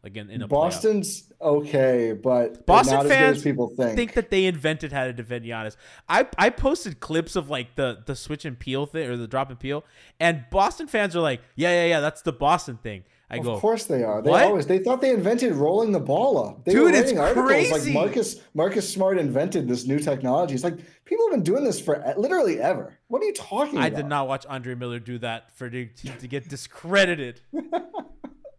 [0.02, 0.50] Like in, in a playoff.
[0.50, 3.94] Boston's okay, but Boston not as good fans as people think.
[3.96, 5.76] think that they invented how to defend Giannis.
[6.08, 9.50] I, I posted clips of like the the switch and peel thing or the drop
[9.50, 9.84] and peel,
[10.18, 13.04] and Boston fans are like, yeah, yeah, yeah, that's the Boston thing.
[13.30, 14.20] I Of go, course they are.
[14.20, 16.64] They "What?" always they thought they invented rolling the ball up.
[16.64, 17.72] They Dude, were it's articles crazy.
[17.72, 20.54] like Marcus Marcus Smart invented this new technology.
[20.54, 22.98] It's like people have been doing this for literally ever.
[23.06, 23.98] What are you talking I about?
[23.98, 27.40] I did not watch Andre Miller do that for to, to get discredited.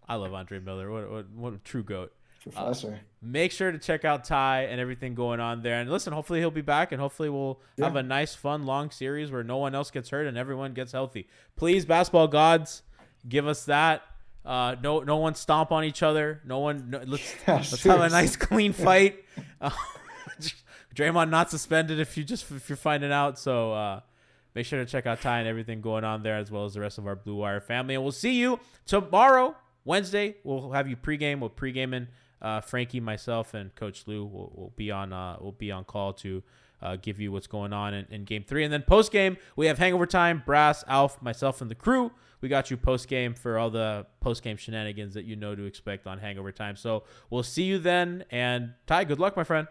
[0.08, 0.91] I love Andre Miller.
[0.91, 2.14] What what, what a true goat.
[2.43, 2.99] Professor.
[3.22, 5.80] Make sure to check out Ti and everything going on there.
[5.80, 9.32] And listen, hopefully he'll be back, and hopefully we'll have a nice, fun, long series
[9.32, 11.28] where no one else gets hurt and everyone gets healthy.
[11.56, 12.82] Please, basketball gods,
[13.28, 14.01] give us that.
[14.45, 16.41] Uh, no, no one stomp on each other.
[16.45, 16.89] No one.
[16.89, 19.24] No, let's Yeah, let's have a nice, clean fight.
[19.62, 19.70] Uh,
[20.95, 23.39] Draymond not suspended if you just if you're finding out.
[23.39, 23.99] So uh,
[24.54, 26.82] make sure to check out Ti and everything going on there, as well as the
[26.82, 27.95] rest of our Blue Wire family.
[27.95, 29.56] And we'll see you tomorrow,
[29.86, 30.36] Wednesday.
[30.44, 31.40] We'll have you pregame.
[31.40, 32.08] We'll pregaming.
[32.42, 35.14] Uh, Frankie, myself, and Coach Lou will, will be on.
[35.14, 36.44] Uh, will be on call to
[36.82, 39.68] uh, give you what's going on in, in Game Three, and then post game we
[39.68, 40.44] have Hangover Time.
[40.46, 42.12] Brass, Alf, myself, and the crew.
[42.42, 45.64] We got you post game for all the post game shenanigans that you know to
[45.64, 46.76] expect on Hangover Time.
[46.76, 48.26] So we'll see you then.
[48.30, 49.68] And Ti, good luck, my friend.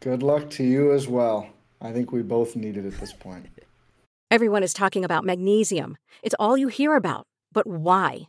[0.00, 1.48] Good luck to you as well.
[1.80, 3.46] I think we both need it at this point.
[4.30, 5.96] Everyone is talking about magnesium.
[6.22, 7.26] It's all you hear about.
[7.52, 8.28] But why?